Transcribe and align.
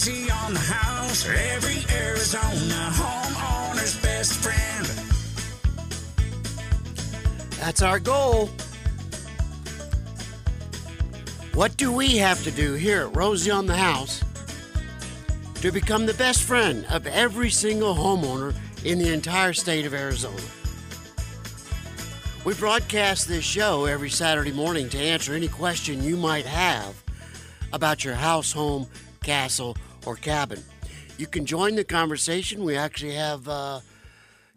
Rosie 0.00 0.30
on 0.30 0.54
the 0.54 0.60
house, 0.60 1.28
every 1.28 1.84
Arizona 1.94 2.90
homeowner's 2.94 4.00
best 4.00 4.32
friend. 4.32 4.86
That's 7.60 7.82
our 7.82 8.00
goal. 8.00 8.48
What 11.52 11.76
do 11.76 11.92
we 11.92 12.16
have 12.16 12.42
to 12.44 12.50
do 12.50 12.72
here 12.74 13.02
at 13.02 13.14
Rosie 13.14 13.50
on 13.50 13.66
the 13.66 13.76
House 13.76 14.24
to 15.56 15.70
become 15.70 16.06
the 16.06 16.14
best 16.14 16.44
friend 16.44 16.86
of 16.88 17.06
every 17.06 17.50
single 17.50 17.94
homeowner 17.94 18.54
in 18.86 18.98
the 18.98 19.12
entire 19.12 19.52
state 19.52 19.84
of 19.84 19.92
Arizona? 19.92 20.40
We 22.46 22.54
broadcast 22.54 23.28
this 23.28 23.44
show 23.44 23.84
every 23.84 24.08
Saturday 24.08 24.52
morning 24.52 24.88
to 24.88 24.98
answer 24.98 25.34
any 25.34 25.48
question 25.48 26.02
you 26.02 26.16
might 26.16 26.46
have 26.46 27.02
about 27.74 28.02
your 28.02 28.14
house, 28.14 28.50
home, 28.50 28.86
castle, 29.22 29.76
or 30.06 30.16
cabin. 30.16 30.62
You 31.18 31.26
can 31.26 31.46
join 31.46 31.74
the 31.74 31.84
conversation. 31.84 32.64
We 32.64 32.76
actually 32.76 33.14
have 33.14 33.48
uh, 33.48 33.80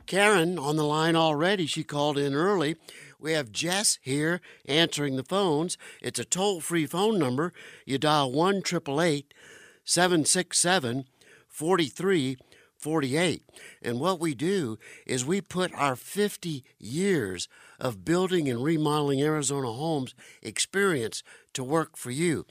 Karen 0.06 0.58
on 0.58 0.76
the 0.76 0.84
line 0.84 1.16
already. 1.16 1.66
She 1.66 1.84
called 1.84 2.18
in 2.18 2.34
early. 2.34 2.76
We 3.20 3.34
have 3.34 3.52
Jess 3.52 4.00
here 4.02 4.42
answering 4.66 5.16
the 5.16 5.24
phones. 5.24 5.78
It's 6.02 6.20
a 6.20 6.26
toll 6.26 6.60
free 6.60 6.86
phone 6.86 7.18
number. 7.18 7.54
You 7.86 7.98
dial 7.98 8.32
1 8.32 8.64
767 8.66 11.06
4348. 11.48 13.44
And 13.82 14.00
what 14.00 14.20
we 14.20 14.36
do 14.36 14.78
is 15.06 15.26
we 15.26 15.40
put 15.40 15.74
our 15.74 15.96
50 15.96 16.66
years 16.80 17.48
of 17.80 18.04
building 18.04 18.50
and 18.50 18.64
remodeling 18.64 19.22
Arizona 19.22 19.72
homes 19.72 20.14
experience 20.42 21.24
to 21.54 21.64
work 21.64 21.96
for 21.96 22.12
you. 22.12 22.46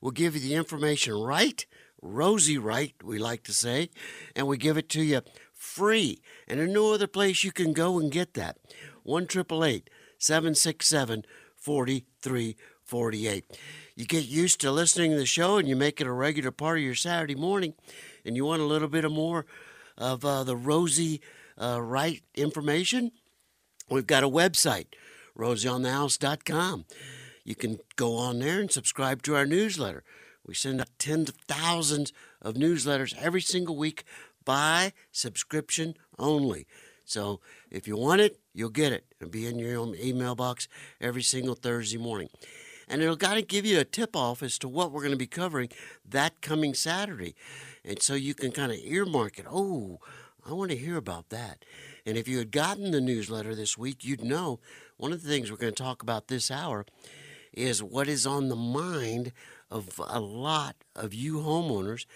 We'll 0.00 0.12
give 0.12 0.34
you 0.34 0.40
the 0.40 0.54
information 0.54 1.14
right, 1.14 1.64
rosy 2.00 2.58
right, 2.58 2.94
we 3.02 3.18
like 3.18 3.44
to 3.44 3.52
say, 3.52 3.90
and 4.34 4.46
we 4.46 4.56
give 4.56 4.76
it 4.76 4.88
to 4.90 5.02
you 5.02 5.22
free. 5.54 6.20
And 6.46 6.58
there's 6.58 6.70
no 6.70 6.94
other 6.94 7.06
place 7.06 7.44
you 7.44 7.52
can 7.52 7.72
go 7.72 7.98
and 7.98 8.10
get 8.10 8.34
that. 8.34 8.56
1 9.02 9.28
767 9.28 11.24
4348. 11.56 13.58
You 13.96 14.04
get 14.04 14.24
used 14.24 14.60
to 14.60 14.70
listening 14.70 15.10
to 15.10 15.16
the 15.16 15.26
show 15.26 15.56
and 15.56 15.68
you 15.68 15.76
make 15.76 16.00
it 16.00 16.06
a 16.06 16.12
regular 16.12 16.50
part 16.50 16.78
of 16.78 16.84
your 16.84 16.94
Saturday 16.94 17.34
morning, 17.34 17.74
and 18.24 18.36
you 18.36 18.44
want 18.44 18.62
a 18.62 18.66
little 18.66 18.88
bit 18.88 19.04
of 19.04 19.12
more 19.12 19.46
of 19.96 20.24
uh, 20.24 20.44
the 20.44 20.56
rosy 20.56 21.20
uh, 21.60 21.82
right 21.82 22.22
information. 22.34 23.10
We've 23.90 24.06
got 24.06 24.22
a 24.22 24.28
website, 24.28 24.86
rosieonthehouse.com. 25.36 26.84
You 27.44 27.54
can 27.54 27.78
go 27.96 28.16
on 28.16 28.38
there 28.38 28.60
and 28.60 28.70
subscribe 28.70 29.22
to 29.22 29.34
our 29.34 29.46
newsletter. 29.46 30.04
We 30.48 30.54
send 30.54 30.80
out 30.80 30.88
tens 30.98 31.28
of 31.28 31.36
thousands 31.46 32.10
of 32.40 32.54
newsletters 32.54 33.14
every 33.18 33.42
single 33.42 33.76
week 33.76 34.04
by 34.46 34.94
subscription 35.12 35.94
only. 36.18 36.66
So 37.04 37.40
if 37.70 37.86
you 37.86 37.98
want 37.98 38.22
it, 38.22 38.40
you'll 38.54 38.70
get 38.70 38.92
it. 38.92 39.04
It'll 39.20 39.30
be 39.30 39.46
in 39.46 39.58
your 39.58 39.78
own 39.78 39.94
email 39.94 40.34
box 40.34 40.66
every 41.02 41.22
single 41.22 41.54
Thursday 41.54 41.98
morning. 41.98 42.30
And 42.88 43.02
it'll 43.02 43.18
kind 43.18 43.38
of 43.38 43.46
give 43.46 43.66
you 43.66 43.78
a 43.78 43.84
tip 43.84 44.16
off 44.16 44.42
as 44.42 44.58
to 44.60 44.68
what 44.68 44.90
we're 44.90 45.02
going 45.02 45.12
to 45.12 45.18
be 45.18 45.26
covering 45.26 45.68
that 46.08 46.40
coming 46.40 46.72
Saturday. 46.72 47.34
And 47.84 48.00
so 48.00 48.14
you 48.14 48.32
can 48.32 48.50
kind 48.50 48.72
of 48.72 48.78
earmark 48.82 49.38
it. 49.38 49.44
Oh, 49.50 50.00
I 50.48 50.54
want 50.54 50.70
to 50.70 50.78
hear 50.78 50.96
about 50.96 51.28
that. 51.28 51.66
And 52.06 52.16
if 52.16 52.26
you 52.26 52.38
had 52.38 52.52
gotten 52.52 52.90
the 52.90 53.02
newsletter 53.02 53.54
this 53.54 53.76
week, 53.76 54.02
you'd 54.02 54.24
know 54.24 54.60
one 54.96 55.12
of 55.12 55.22
the 55.22 55.28
things 55.28 55.50
we're 55.50 55.58
going 55.58 55.74
to 55.74 55.82
talk 55.82 56.02
about 56.02 56.28
this 56.28 56.50
hour 56.50 56.86
is 57.52 57.82
what 57.82 58.08
is 58.08 58.26
on 58.26 58.48
the 58.48 58.56
mind 58.56 59.32
of 59.70 60.00
a 60.06 60.20
lot 60.20 60.76
of 60.96 61.14
you 61.14 61.38
homeowners 61.38 62.06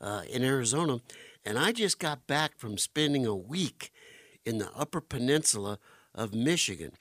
uh, 0.00 0.22
in 0.30 0.42
Arizona. 0.42 1.00
And 1.44 1.58
I 1.58 1.72
just 1.72 1.98
got 1.98 2.26
back 2.26 2.58
from 2.58 2.78
spending 2.78 3.26
a 3.26 3.34
week 3.34 3.92
in 4.44 4.58
the 4.58 4.70
Upper 4.74 5.00
Peninsula 5.00 5.78
of 6.14 6.34
Michigan. 6.34 6.92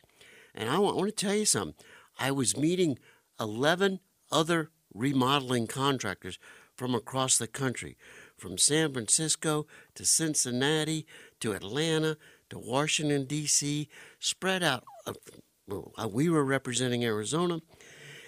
And 0.53 0.70
I 0.70 0.78
want, 0.80 0.96
I 0.96 1.00
want 1.00 1.18
to 1.18 1.25
tell 1.25 1.36
you 1.36 1.46
something. 1.46 1.75
I 2.20 2.31
was 2.31 2.58
meeting 2.58 2.97
11 3.40 4.00
other 4.31 4.70
remodeling 4.94 5.68
contractors 5.68 6.40
from 6.75 6.94
across 6.94 7.38
the 7.38 7.47
country, 7.47 7.97
from 8.38 8.58
San 8.58 8.94
Francisco 8.94 9.66
to 9.96 10.06
Cincinnati 10.06 11.06
to 11.40 11.53
Atlanta 11.53 12.18
to 12.50 12.59
Washington, 12.59 13.25
D.C., 13.25 13.90
spread 14.20 14.62
out. 14.64 14.84
Uh, 15.08 16.08
we 16.08 16.30
were 16.30 16.44
representing 16.44 17.03
Arizona. 17.03 17.59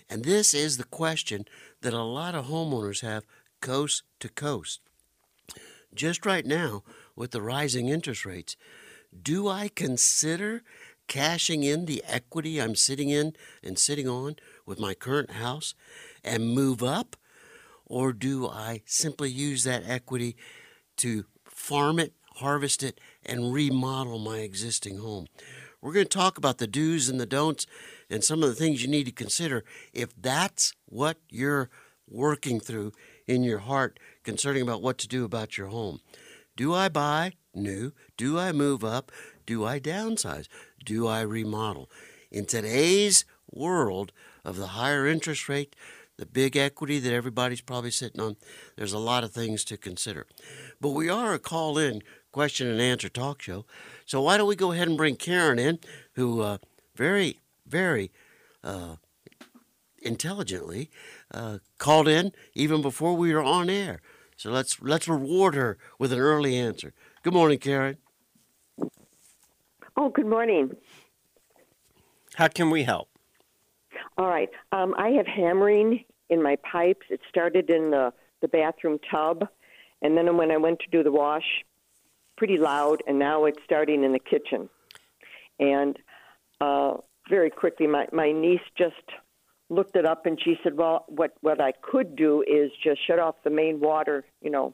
And 0.10 0.24
this 0.24 0.54
is 0.54 0.78
the 0.78 0.84
question 0.86 1.46
that 1.82 1.94
a 1.94 2.04
lot 2.04 2.36
of 2.36 2.46
homeowners 2.46 3.02
have 3.02 3.26
coast 3.62 4.04
to 4.20 4.30
coast. 4.30 4.82
Just 5.94 6.26
right 6.26 6.46
now, 6.46 6.84
with 7.16 7.32
the 7.32 7.42
rising 7.42 7.90
interest 7.90 8.26
rates, 8.26 8.56
do 9.22 9.48
I 9.48 9.70
consider 9.70 10.62
cashing 11.08 11.64
in 11.64 11.86
the 11.86 12.04
equity 12.08 12.62
I'm 12.62 12.76
sitting 12.76 13.10
in 13.10 13.34
and 13.64 13.80
sitting 13.80 14.08
on 14.08 14.36
with 14.66 14.80
my 14.80 14.94
current 14.94 15.32
house 15.32 15.74
and 16.24 16.54
move 16.54 16.84
up? 16.84 17.16
Or 17.86 18.12
do 18.14 18.48
I 18.48 18.82
simply 18.86 19.30
use 19.30 19.64
that 19.64 19.84
equity 19.88 20.36
to 20.98 21.26
farm 21.46 22.00
it, 22.00 22.14
harvest 22.36 22.84
it, 22.84 23.00
and 23.26 23.54
remodel 23.54 24.20
my 24.20 24.40
existing 24.40 24.98
home? 24.98 25.28
We're 25.82 25.94
going 25.94 26.06
to 26.06 26.18
talk 26.18 26.38
about 26.38 26.58
the 26.58 26.68
do's 26.68 27.08
and 27.08 27.20
the 27.20 27.26
don'ts 27.26 27.66
and 28.10 28.24
some 28.24 28.44
of 28.44 28.50
the 28.50 28.56
things 28.56 28.82
you 28.82 28.88
need 28.88 29.06
to 29.06 29.12
consider 29.12 29.64
if 29.94 30.10
that's 30.20 30.74
what 30.86 31.18
you're 31.30 31.70
working 32.10 32.60
through 32.60 32.94
in 33.26 33.44
your 33.44 33.60
heart 33.60 34.00
concerning 34.24 34.62
about 34.62 34.82
what 34.82 34.98
to 34.98 35.08
do 35.08 35.26
about 35.26 35.58
your 35.58 35.68
home. 35.68 36.00
Do 36.56 36.74
I 36.74 36.90
buy 36.90 37.34
new? 37.54 37.92
Do 38.16 38.40
I 38.40 38.52
move 38.52 38.84
up? 38.84 39.12
Do 39.46 39.66
I 39.66 39.80
downsize? 39.80 40.48
Do 40.84 41.08
I 41.08 41.22
remodel? 41.22 41.90
In 42.32 42.46
today's 42.46 43.26
world 43.52 44.12
of 44.44 44.58
the 44.58 44.68
higher 44.68 45.06
interest 45.06 45.48
rate, 45.50 45.76
the 46.18 46.26
big 46.26 46.58
equity 46.58 47.00
that 47.00 47.14
everybody's 47.14 47.62
probably 47.62 47.92
sitting 47.92 48.20
on, 48.20 48.38
there's 48.76 48.94
a 48.94 49.00
lot 49.00 49.24
of 49.24 49.32
things 49.32 49.64
to 49.66 49.78
consider. 49.78 50.26
But 50.82 50.90
we 50.90 51.10
are 51.10 51.34
a 51.34 51.40
call 51.40 51.78
in 51.78 52.02
question 52.32 52.68
and 52.68 52.82
answer 52.82 53.10
talk 53.10 53.42
show. 53.42 53.66
So 54.06 54.22
why 54.22 54.38
don't 54.38 54.48
we 54.48 54.56
go 54.56 54.72
ahead 54.72 54.88
and 54.88 54.98
bring 54.98 55.16
Karen 55.16 55.60
in, 55.60 55.80
who 56.14 56.42
uh, 56.42 56.58
very, 56.96 57.40
very 57.68 58.12
uh, 58.64 58.96
intelligently 60.02 60.90
uh, 61.34 61.60
called 61.78 62.08
in 62.08 62.32
even 62.54 62.82
before 62.82 63.16
we 63.16 63.34
were 63.34 63.44
on 63.44 63.70
air. 63.70 64.02
So 64.36 64.52
let's 64.52 64.82
let's 64.82 65.08
reward 65.08 65.56
her 65.56 65.78
with 65.98 66.14
an 66.14 66.20
early 66.20 66.58
answer. 66.58 66.94
Good 67.24 67.34
morning, 67.34 67.58
Karen. 67.58 67.98
Oh, 70.00 70.10
good 70.10 70.28
morning. 70.28 70.76
How 72.36 72.48
can 72.48 72.70
we 72.70 72.84
help? 72.84 73.10
All 74.18 74.28
right. 74.28 74.50
Um, 74.72 74.94
I 74.96 75.10
have 75.10 75.26
hammering 75.26 76.06
in 76.30 76.44
my 76.44 76.56
pipes. 76.58 77.08
It 77.10 77.20
started 77.28 77.72
in 77.72 77.90
the, 77.90 78.14
the 78.42 78.48
bathroom 78.48 79.00
tub, 79.10 79.48
and 80.04 80.16
then 80.16 80.38
when 80.38 80.52
I 80.52 80.58
went 80.58 80.80
to 80.82 80.90
do 80.92 81.02
the 81.02 81.12
wash, 81.12 81.66
pretty 82.38 82.58
loud, 82.58 83.02
and 83.08 83.18
now 83.18 83.46
it's 83.46 83.60
starting 83.64 84.04
in 84.04 84.12
the 84.12 84.20
kitchen. 84.20 84.70
And 85.60 85.98
uh, 86.62 86.98
very 87.30 87.50
quickly, 87.50 87.88
my, 87.88 88.08
my 88.12 88.32
niece 88.32 88.62
just 88.78 88.96
looked 89.70 89.96
it 89.96 90.06
up 90.06 90.26
and 90.26 90.40
she 90.42 90.58
said, 90.64 90.78
"Well, 90.78 91.06
what 91.08 91.34
what 91.42 91.60
I 91.62 91.74
could 91.82 92.16
do 92.16 92.44
is 92.48 92.72
just 92.84 93.06
shut 93.06 93.20
off 93.20 93.36
the 93.44 93.50
main 93.50 93.80
water, 93.80 94.26
you 94.42 94.50
know, 94.50 94.74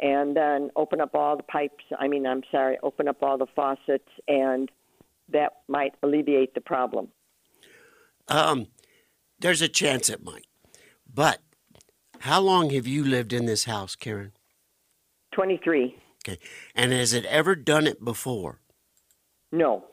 and 0.00 0.36
then 0.36 0.70
open 0.76 1.00
up 1.00 1.14
all 1.14 1.36
the 1.36 1.42
pipes. 1.42 1.84
I 1.98 2.08
mean, 2.08 2.26
I'm 2.26 2.42
sorry, 2.50 2.78
open 2.82 3.08
up 3.08 3.22
all 3.22 3.38
the 3.38 3.46
faucets, 3.54 4.08
and 4.28 4.70
that 5.30 5.52
might 5.68 5.94
alleviate 6.02 6.54
the 6.54 6.60
problem." 6.60 7.08
Um, 8.28 8.66
there's 9.38 9.62
a 9.62 9.68
chance 9.68 10.10
it 10.10 10.24
might, 10.24 10.46
but 11.12 11.40
how 12.20 12.40
long 12.40 12.70
have 12.70 12.86
you 12.86 13.04
lived 13.04 13.32
in 13.32 13.46
this 13.46 13.64
house, 13.64 13.96
Karen? 13.96 14.32
Twenty-three. 15.32 15.96
Okay, 16.26 16.38
and 16.74 16.92
has 16.92 17.12
it 17.12 17.24
ever 17.26 17.54
done 17.54 17.86
it 17.86 18.04
before? 18.04 18.60
No. 19.52 19.84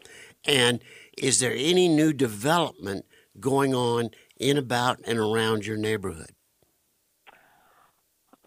And 0.45 0.83
is 1.17 1.39
there 1.39 1.53
any 1.55 1.87
new 1.87 2.13
development 2.13 3.05
going 3.39 3.73
on 3.73 4.11
in, 4.39 4.57
about, 4.57 4.99
and 5.05 5.19
around 5.19 5.65
your 5.65 5.77
neighborhood? 5.77 6.31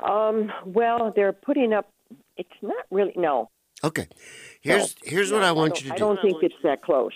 Um, 0.02 0.52
well, 0.64 1.12
they're 1.14 1.32
putting 1.32 1.72
up. 1.72 1.90
It's 2.36 2.48
not 2.62 2.84
really 2.90 3.14
no. 3.16 3.48
Okay, 3.82 4.08
here's 4.60 4.94
no, 5.04 5.10
here's 5.10 5.30
no, 5.30 5.38
what 5.38 5.44
I 5.44 5.52
want 5.52 5.82
you 5.82 5.82
to 5.82 5.88
do. 5.88 5.92
I 5.94 5.96
do. 5.96 6.04
don't 6.04 6.22
think 6.22 6.42
it's 6.42 6.54
that 6.62 6.82
close. 6.82 7.12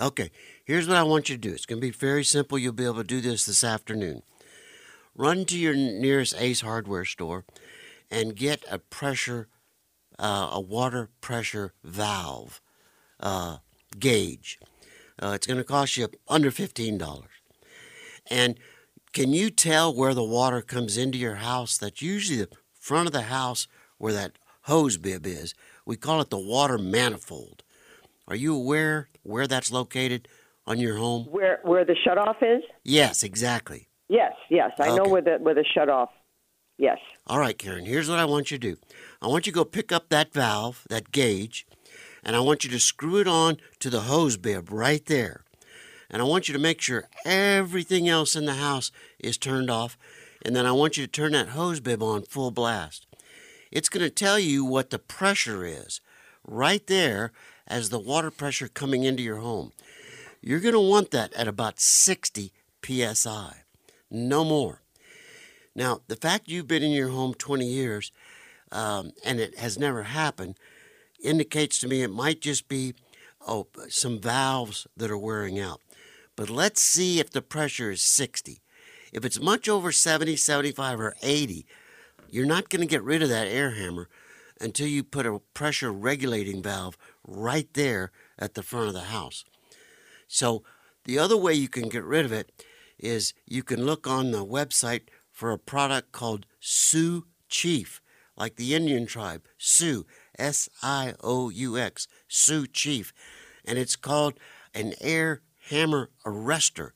Okay, 0.00 0.30
here's 0.64 0.86
what 0.86 0.96
I 0.96 1.02
want 1.02 1.28
you 1.28 1.36
to 1.36 1.40
do. 1.40 1.52
It's 1.52 1.66
going 1.66 1.80
to 1.80 1.86
be 1.86 1.90
very 1.90 2.24
simple. 2.24 2.58
You'll 2.58 2.72
be 2.72 2.84
able 2.84 2.96
to 2.96 3.04
do 3.04 3.20
this 3.20 3.46
this 3.46 3.64
afternoon. 3.64 4.22
Run 5.14 5.44
to 5.46 5.58
your 5.58 5.74
nearest 5.74 6.34
Ace 6.38 6.60
Hardware 6.60 7.04
store 7.04 7.44
and 8.10 8.36
get 8.36 8.64
a 8.70 8.78
pressure, 8.78 9.48
uh, 10.18 10.50
a 10.52 10.60
water 10.60 11.08
pressure 11.20 11.72
valve 11.82 12.60
uh, 13.18 13.56
gauge. 13.98 14.58
Uh, 15.20 15.32
it's 15.34 15.46
going 15.46 15.58
to 15.58 15.64
cost 15.64 15.96
you 15.96 16.08
under 16.28 16.50
$15. 16.50 17.22
And 18.30 18.58
can 19.12 19.32
you 19.32 19.50
tell 19.50 19.94
where 19.94 20.14
the 20.14 20.24
water 20.24 20.60
comes 20.60 20.96
into 20.96 21.18
your 21.18 21.36
house? 21.36 21.78
That's 21.78 22.02
usually 22.02 22.38
the 22.38 22.48
front 22.78 23.06
of 23.06 23.12
the 23.12 23.22
house 23.22 23.66
where 23.96 24.12
that 24.12 24.38
hose 24.62 24.96
bib 24.96 25.26
is. 25.26 25.54
We 25.84 25.96
call 25.96 26.20
it 26.20 26.30
the 26.30 26.38
water 26.38 26.78
manifold. 26.78 27.62
Are 28.28 28.36
you 28.36 28.54
aware 28.54 29.08
where 29.22 29.46
that's 29.46 29.72
located 29.72 30.28
on 30.66 30.78
your 30.78 30.96
home? 30.96 31.24
Where 31.30 31.60
where 31.62 31.84
the 31.84 31.96
shutoff 32.06 32.42
is? 32.42 32.62
Yes, 32.84 33.22
exactly. 33.22 33.88
Yes, 34.08 34.34
yes. 34.50 34.72
I 34.78 34.94
know 34.94 35.04
where 35.04 35.22
the 35.22 35.38
where 35.40 35.54
the 35.54 35.64
shutoff. 35.76 36.08
Yes. 36.76 36.98
All 37.26 37.38
right, 37.38 37.58
Karen, 37.58 37.86
here's 37.86 38.08
what 38.08 38.18
I 38.18 38.24
want 38.24 38.50
you 38.50 38.58
to 38.58 38.74
do. 38.74 38.76
I 39.20 39.26
want 39.26 39.46
you 39.46 39.52
to 39.52 39.56
go 39.56 39.64
pick 39.64 39.90
up 39.90 40.10
that 40.10 40.32
valve, 40.32 40.86
that 40.90 41.10
gauge, 41.10 41.66
and 42.28 42.36
I 42.36 42.40
want 42.40 42.62
you 42.62 42.68
to 42.68 42.78
screw 42.78 43.16
it 43.16 43.26
on 43.26 43.56
to 43.80 43.88
the 43.88 44.02
hose 44.02 44.36
bib 44.36 44.70
right 44.70 45.04
there. 45.06 45.44
And 46.10 46.20
I 46.20 46.26
want 46.26 46.46
you 46.46 46.52
to 46.52 46.60
make 46.60 46.78
sure 46.78 47.08
everything 47.24 48.06
else 48.06 48.36
in 48.36 48.44
the 48.44 48.56
house 48.56 48.92
is 49.18 49.38
turned 49.38 49.70
off. 49.70 49.96
And 50.44 50.54
then 50.54 50.66
I 50.66 50.72
want 50.72 50.98
you 50.98 51.06
to 51.06 51.10
turn 51.10 51.32
that 51.32 51.48
hose 51.48 51.80
bib 51.80 52.02
on 52.02 52.24
full 52.24 52.50
blast. 52.50 53.06
It's 53.72 53.88
going 53.88 54.04
to 54.04 54.10
tell 54.10 54.38
you 54.38 54.62
what 54.62 54.90
the 54.90 54.98
pressure 54.98 55.64
is 55.64 56.02
right 56.46 56.86
there 56.86 57.32
as 57.66 57.88
the 57.88 57.98
water 57.98 58.30
pressure 58.30 58.68
coming 58.68 59.04
into 59.04 59.22
your 59.22 59.38
home. 59.38 59.72
You're 60.42 60.60
going 60.60 60.74
to 60.74 60.80
want 60.80 61.10
that 61.12 61.32
at 61.32 61.48
about 61.48 61.80
60 61.80 62.52
psi, 62.84 63.62
no 64.10 64.44
more. 64.44 64.82
Now, 65.74 66.02
the 66.08 66.16
fact 66.16 66.48
you've 66.48 66.68
been 66.68 66.82
in 66.82 66.90
your 66.90 67.08
home 67.08 67.32
20 67.32 67.64
years 67.64 68.12
um, 68.70 69.12
and 69.24 69.40
it 69.40 69.58
has 69.58 69.78
never 69.78 70.02
happened 70.02 70.56
indicates 71.22 71.80
to 71.80 71.88
me 71.88 72.02
it 72.02 72.10
might 72.10 72.40
just 72.40 72.68
be 72.68 72.94
oh, 73.46 73.66
some 73.88 74.20
valves 74.20 74.86
that 74.96 75.10
are 75.10 75.18
wearing 75.18 75.58
out. 75.58 75.80
But 76.36 76.50
let's 76.50 76.80
see 76.80 77.18
if 77.18 77.30
the 77.30 77.42
pressure 77.42 77.90
is 77.90 78.02
60. 78.02 78.60
If 79.12 79.24
it's 79.24 79.40
much 79.40 79.68
over 79.68 79.90
70, 79.90 80.36
75, 80.36 81.00
or 81.00 81.16
80, 81.22 81.66
you're 82.28 82.46
not 82.46 82.68
going 82.68 82.80
to 82.80 82.86
get 82.86 83.02
rid 83.02 83.22
of 83.22 83.28
that 83.28 83.48
air 83.48 83.72
hammer 83.72 84.08
until 84.60 84.86
you 84.86 85.02
put 85.02 85.26
a 85.26 85.40
pressure 85.54 85.92
regulating 85.92 86.62
valve 86.62 86.96
right 87.26 87.72
there 87.74 88.12
at 88.38 88.54
the 88.54 88.62
front 88.62 88.88
of 88.88 88.94
the 88.94 89.02
house. 89.02 89.44
So 90.26 90.62
the 91.04 91.18
other 91.18 91.36
way 91.36 91.54
you 91.54 91.68
can 91.68 91.88
get 91.88 92.04
rid 92.04 92.24
of 92.24 92.32
it 92.32 92.52
is 92.98 93.32
you 93.46 93.62
can 93.62 93.84
look 93.84 94.06
on 94.06 94.30
the 94.30 94.44
website 94.44 95.02
for 95.32 95.52
a 95.52 95.58
product 95.58 96.12
called 96.12 96.46
Sioux 96.60 97.26
Chief, 97.48 98.02
like 98.36 98.56
the 98.56 98.74
Indian 98.74 99.06
tribe, 99.06 99.46
Sioux, 99.56 100.04
S 100.38 100.68
I 100.82 101.14
O 101.22 101.48
U 101.50 101.78
X, 101.78 102.06
Sioux 102.28 102.66
Chief. 102.66 103.12
And 103.64 103.78
it's 103.78 103.96
called 103.96 104.34
an 104.74 104.94
air 105.00 105.42
hammer 105.68 106.10
arrestor. 106.24 106.90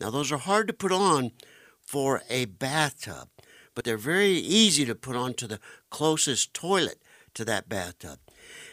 Now, 0.00 0.10
those 0.10 0.32
are 0.32 0.38
hard 0.38 0.66
to 0.68 0.72
put 0.72 0.92
on 0.92 1.32
for 1.80 2.22
a 2.28 2.44
bathtub, 2.46 3.28
but 3.74 3.84
they're 3.84 3.96
very 3.96 4.30
easy 4.30 4.84
to 4.84 4.94
put 4.94 5.16
onto 5.16 5.46
the 5.46 5.60
closest 5.90 6.54
toilet 6.54 7.02
to 7.34 7.44
that 7.44 7.68
bathtub. 7.68 8.18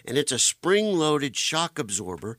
And 0.05 0.17
it's 0.17 0.31
a 0.31 0.39
spring 0.39 0.97
loaded 0.97 1.35
shock 1.35 1.79
absorber 1.79 2.37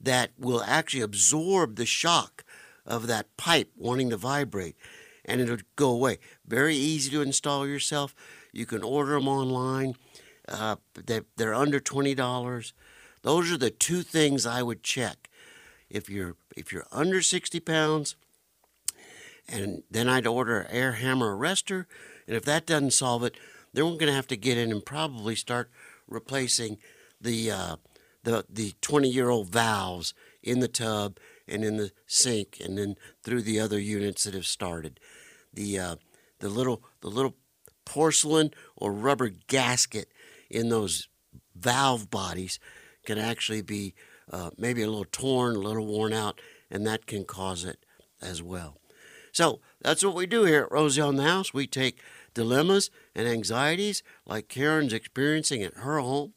that 0.00 0.30
will 0.38 0.62
actually 0.66 1.02
absorb 1.02 1.76
the 1.76 1.86
shock 1.86 2.44
of 2.84 3.06
that 3.06 3.36
pipe 3.36 3.70
wanting 3.76 4.10
to 4.10 4.16
vibrate 4.16 4.76
and 5.24 5.40
it'll 5.40 5.58
go 5.76 5.90
away. 5.90 6.18
Very 6.46 6.74
easy 6.74 7.10
to 7.10 7.22
install 7.22 7.66
yourself. 7.66 8.14
You 8.52 8.66
can 8.66 8.82
order 8.82 9.12
them 9.12 9.28
online. 9.28 9.94
Uh, 10.52 10.76
they're, 10.94 11.24
they're 11.36 11.54
under 11.54 11.80
twenty 11.80 12.14
dollars. 12.14 12.72
Those 13.22 13.50
are 13.50 13.58
the 13.58 13.70
two 13.70 14.02
things 14.02 14.46
I 14.46 14.62
would 14.62 14.82
check. 14.82 15.28
If 15.88 16.08
you're 16.08 16.36
if 16.56 16.72
you're 16.72 16.86
under 16.92 17.22
sixty 17.22 17.60
pounds, 17.60 18.16
and 19.48 19.82
then 19.90 20.08
I'd 20.08 20.26
order 20.26 20.60
an 20.60 20.70
air 20.70 20.92
hammer 20.92 21.36
arrestor. 21.36 21.86
And 22.26 22.36
if 22.36 22.44
that 22.44 22.66
doesn't 22.66 22.92
solve 22.92 23.24
it, 23.24 23.36
then 23.72 23.84
we're 23.84 23.92
going 23.92 24.06
to 24.06 24.12
have 24.12 24.28
to 24.28 24.36
get 24.36 24.58
in 24.58 24.70
and 24.70 24.84
probably 24.84 25.34
start 25.34 25.70
replacing 26.08 26.78
the 27.20 27.50
uh, 27.50 27.76
the 28.24 28.44
the 28.48 28.74
20 28.80 29.08
year 29.08 29.30
old 29.30 29.48
valves 29.48 30.14
in 30.42 30.60
the 30.60 30.68
tub 30.68 31.18
and 31.48 31.64
in 31.64 31.76
the 31.76 31.92
sink, 32.06 32.58
and 32.62 32.78
then 32.78 32.96
through 33.22 33.42
the 33.42 33.60
other 33.60 33.78
units 33.78 34.24
that 34.24 34.34
have 34.34 34.46
started. 34.46 35.00
The 35.52 35.78
uh, 35.78 35.96
the 36.38 36.48
little 36.48 36.82
the 37.00 37.08
little 37.08 37.34
porcelain 37.84 38.52
or 38.76 38.92
rubber 38.92 39.30
gasket 39.48 40.11
in 40.52 40.68
those 40.68 41.08
valve 41.54 42.10
bodies 42.10 42.58
can 43.04 43.18
actually 43.18 43.62
be 43.62 43.94
uh, 44.30 44.50
maybe 44.56 44.82
a 44.82 44.86
little 44.86 45.06
torn, 45.10 45.56
a 45.56 45.60
little 45.60 45.86
worn 45.86 46.12
out, 46.12 46.40
and 46.70 46.86
that 46.86 47.06
can 47.06 47.24
cause 47.24 47.64
it 47.64 47.84
as 48.20 48.40
well. 48.42 48.76
So 49.32 49.60
that's 49.80 50.04
what 50.04 50.14
we 50.14 50.26
do 50.26 50.44
here 50.44 50.64
at 50.64 50.72
Rosie 50.72 51.00
on 51.00 51.16
the 51.16 51.24
House. 51.24 51.54
We 51.54 51.66
take 51.66 51.98
dilemmas 52.34 52.90
and 53.14 53.26
anxieties 53.26 54.02
like 54.26 54.48
Karen's 54.48 54.92
experiencing 54.92 55.62
at 55.62 55.78
her 55.78 55.98
home. 55.98 56.34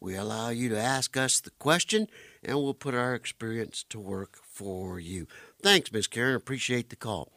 We 0.00 0.14
allow 0.16 0.48
you 0.48 0.70
to 0.70 0.80
ask 0.80 1.16
us 1.16 1.40
the 1.40 1.50
question, 1.50 2.08
and 2.42 2.56
we'll 2.56 2.74
put 2.74 2.94
our 2.94 3.14
experience 3.14 3.84
to 3.90 4.00
work 4.00 4.38
for 4.42 4.98
you. 4.98 5.28
Thanks, 5.62 5.92
Miss 5.92 6.08
Karen. 6.08 6.34
Appreciate 6.34 6.90
the 6.90 6.96
call. 6.96 7.32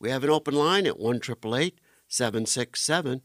We 0.00 0.08
have 0.10 0.24
an 0.24 0.30
open 0.30 0.54
line 0.54 0.86
at 0.86 0.98
1 0.98 1.20
767 1.22 3.22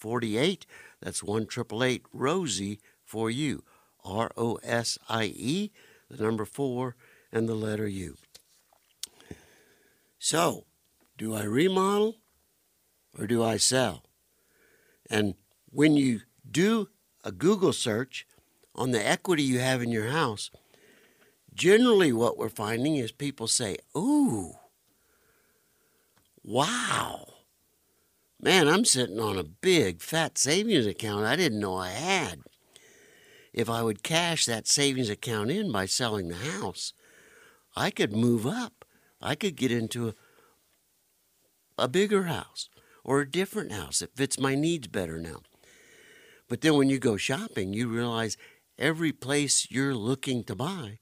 4348. 0.00 0.66
That's 1.00 1.22
1 1.22 2.00
Rosie 2.12 2.80
for 3.04 3.30
you. 3.30 3.62
R 4.04 4.30
O 4.36 4.58
S 4.62 4.98
I 5.08 5.24
E, 5.24 5.70
the 6.08 6.24
number 6.24 6.44
4, 6.44 6.96
and 7.32 7.48
the 7.48 7.54
letter 7.54 7.86
U. 7.86 8.16
So, 10.18 10.64
do 11.16 11.34
I 11.34 11.42
remodel 11.42 12.16
or 13.18 13.26
do 13.26 13.42
I 13.42 13.56
sell? 13.56 14.04
And 15.08 15.34
when 15.70 15.96
you 15.96 16.20
do 16.50 16.88
a 17.24 17.32
Google 17.32 17.72
search 17.72 18.26
on 18.74 18.92
the 18.92 19.06
equity 19.06 19.42
you 19.42 19.58
have 19.58 19.82
in 19.82 19.90
your 19.90 20.08
house, 20.08 20.50
generally 21.54 22.12
what 22.12 22.38
we're 22.38 22.48
finding 22.48 22.96
is 22.96 23.12
people 23.12 23.46
say, 23.46 23.76
Ooh, 23.96 24.54
wow, 26.42 27.29
man, 28.42 28.68
I'm 28.68 28.84
sitting 28.84 29.20
on 29.20 29.38
a 29.38 29.44
big 29.44 30.00
fat 30.00 30.38
savings 30.38 30.86
account 30.86 31.24
I 31.24 31.36
didn't 31.36 31.60
know 31.60 31.76
I 31.76 31.90
had. 31.90 32.40
If 33.52 33.68
I 33.68 33.82
would 33.82 34.02
cash 34.02 34.46
that 34.46 34.68
savings 34.68 35.10
account 35.10 35.50
in 35.50 35.72
by 35.72 35.86
selling 35.86 36.28
the 36.28 36.36
house, 36.36 36.92
I 37.76 37.90
could 37.90 38.12
move 38.12 38.46
up. 38.46 38.84
I 39.20 39.34
could 39.34 39.56
get 39.56 39.72
into 39.72 40.08
a, 40.08 40.14
a 41.76 41.88
bigger 41.88 42.24
house 42.24 42.68
or 43.04 43.20
a 43.20 43.30
different 43.30 43.72
house 43.72 43.98
that 43.98 44.16
fits 44.16 44.38
my 44.38 44.54
needs 44.54 44.88
better 44.88 45.18
now. 45.18 45.40
But 46.48 46.62
then 46.62 46.74
when 46.74 46.88
you 46.88 46.98
go 46.98 47.16
shopping, 47.16 47.72
you 47.72 47.88
realize 47.88 48.36
every 48.78 49.12
place 49.12 49.70
you're 49.70 49.94
looking 49.94 50.44
to 50.44 50.54
buy 50.54 50.98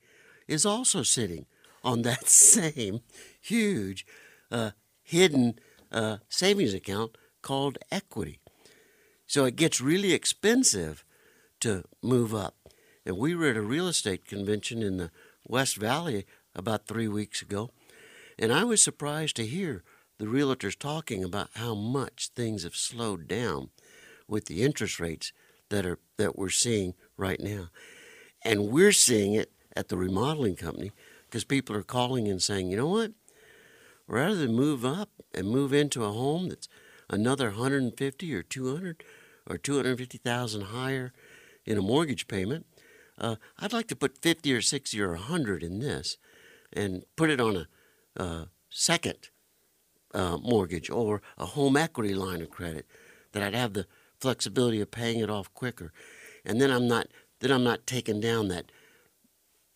is 0.47 0.67
also 0.67 1.03
sitting 1.03 1.47
on 1.85 2.03
that 2.03 2.27
same 2.29 3.01
huge 3.41 4.07
uh, 4.51 4.73
hidden 5.03 5.59
uh, 5.93 6.19
savings 6.29 6.75
account 6.75 7.17
called 7.49 7.79
equity. 7.91 8.39
So 9.27 9.47
it 9.47 9.57
gets 9.57 9.81
really 9.81 10.13
expensive 10.13 11.03
to 11.61 11.85
move 12.03 12.35
up. 12.35 12.57
And 13.07 13.17
we 13.17 13.35
were 13.35 13.49
at 13.49 13.57
a 13.57 13.63
real 13.63 13.89
estate 13.89 14.27
convention 14.27 14.83
in 14.83 14.99
the 14.99 15.11
West 15.47 15.77
Valley 15.77 16.27
about 16.55 16.87
three 16.87 17.09
weeks 17.09 17.41
ago, 17.41 17.71
and 18.39 18.53
I 18.53 18.65
was 18.65 18.83
surprised 18.83 19.37
to 19.37 19.47
hear 19.47 19.83
the 20.19 20.27
realtors 20.27 20.79
talking 20.79 21.25
about 21.25 21.49
how 21.55 21.75
much 21.75 22.29
things 22.37 22.65
have 22.65 22.77
slowed 22.77 23.27
down 23.27 23.71
with 24.27 24.45
the 24.45 24.63
interest 24.63 25.01
rates 25.01 25.33
that 25.71 25.87
are 25.87 25.99
that 26.19 26.37
we're 26.37 26.51
seeing 26.51 26.93
right 27.17 27.41
now. 27.41 27.71
And 28.43 28.69
we're 28.69 28.93
seeing 28.93 29.33
it 29.33 29.53
at 29.75 29.89
the 29.89 29.97
remodeling 29.97 30.57
company 30.57 30.93
because 31.25 31.45
people 31.45 31.75
are 31.75 31.83
calling 31.83 32.29
and 32.29 32.43
saying, 32.43 32.71
you 32.71 32.77
know 32.77 32.89
what? 32.89 33.13
Rather 34.07 34.35
than 34.35 34.55
move 34.55 34.85
up 34.85 35.09
and 35.35 35.49
move 35.49 35.73
into 35.73 36.05
a 36.05 36.13
home 36.13 36.51
that's 36.51 36.69
another 37.09 37.51
150 37.51 38.35
or 38.35 38.43
200 38.43 39.03
or 39.47 39.59
250,000 39.59 40.61
higher 40.63 41.13
in 41.65 41.79
a 41.79 41.83
mortgage 41.83 42.29
payment, 42.29 42.67
uh, 43.19 43.37
I'd 43.59 43.73
like 43.73 43.89
to 43.89 43.97
put 43.97 44.19
50 44.19 44.53
or 44.55 44.63
60 44.63 45.01
or 45.01 45.11
100 45.11 45.63
in 45.63 45.81
this 45.81 46.17
and 46.73 47.05
put 47.17 47.31
it 47.31 47.41
on 47.41 47.57
a 47.57 48.23
uh, 48.23 48.45
second 48.71 49.31
uh, 50.15 50.39
mortgage 50.39 50.91
or 50.91 51.23
a 51.37 51.47
home 51.47 51.77
equity 51.77 52.15
line 52.15 52.43
of 52.43 52.51
credit 52.51 52.87
that 53.33 53.43
I'd 53.43 53.55
have 53.55 53.75
the 53.75 53.87
flexibility 54.21 54.81
of 54.81 54.91
paying 54.91 55.21
it 55.21 55.31
off 55.31 55.53
quicker. 55.55 55.93
And 56.45 56.61
then 56.61 56.71
I'm 56.71 56.89
not 56.89 57.09
then 57.41 57.53
I'm 57.53 57.65
not 57.65 57.87
taking 57.87 58.21
down 58.21 58.49
that 58.49 58.73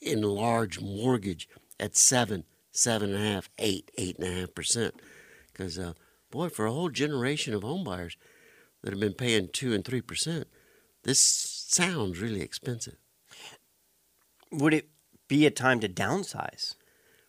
enlarged 0.01 0.83
mortgage 0.83 1.49
at 1.79 1.97
seven, 1.97 2.45
seven 2.73 3.15
and 3.15 3.23
a 3.23 3.33
half, 3.35 3.49
eight, 3.59 3.91
eight 3.97 4.19
and 4.19 4.27
a 4.27 4.41
half 4.41 4.55
percent. 4.55 4.95
Because 5.53 5.79
uh, 5.79 5.93
boy, 6.33 6.49
for 6.49 6.67
a 6.67 6.73
whole 6.73 6.89
generation 6.89 7.55
of 7.55 7.62
home 7.62 7.85
buyers 7.85 8.17
that 8.83 8.93
have 8.93 9.01
been 9.01 9.15
paying 9.15 9.49
two 9.53 9.73
and 9.73 9.85
three 9.85 10.01
percent, 10.01 10.49
this 11.05 11.21
sounds 11.21 12.21
really 12.21 12.43
expensive. 12.43 12.97
Would 14.51 14.75
it 14.75 14.89
be 15.29 15.47
a 15.47 15.51
time 15.51 15.79
to 15.81 15.89
downsize? 15.89 16.75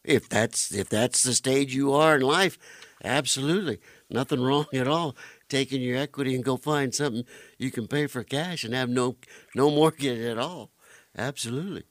if 0.04 0.28
that's 0.28 0.74
if 0.74 0.90
that's 0.90 1.24
the 1.24 1.34
stage 1.34 1.74
you 1.74 1.94
are 1.94 2.16
in 2.16 2.22
life, 2.22 2.58
absolutely 3.04 3.80
nothing 4.10 4.42
wrong 4.42 4.66
at 4.74 4.88
all. 4.88 5.16
Taking 5.50 5.82
your 5.82 5.98
equity 5.98 6.36
and 6.36 6.44
go 6.44 6.58
find 6.58 6.94
something 6.94 7.26
you 7.58 7.72
can 7.72 7.88
pay 7.88 8.08
for 8.08 8.24
cash 8.24 8.64
and 8.64 8.74
have 8.74 8.90
no 8.90 9.18
no 9.56 9.70
mortgage 9.70 10.20
at 10.20 10.38
all. 10.38 10.72
Absolutely. 11.18 11.84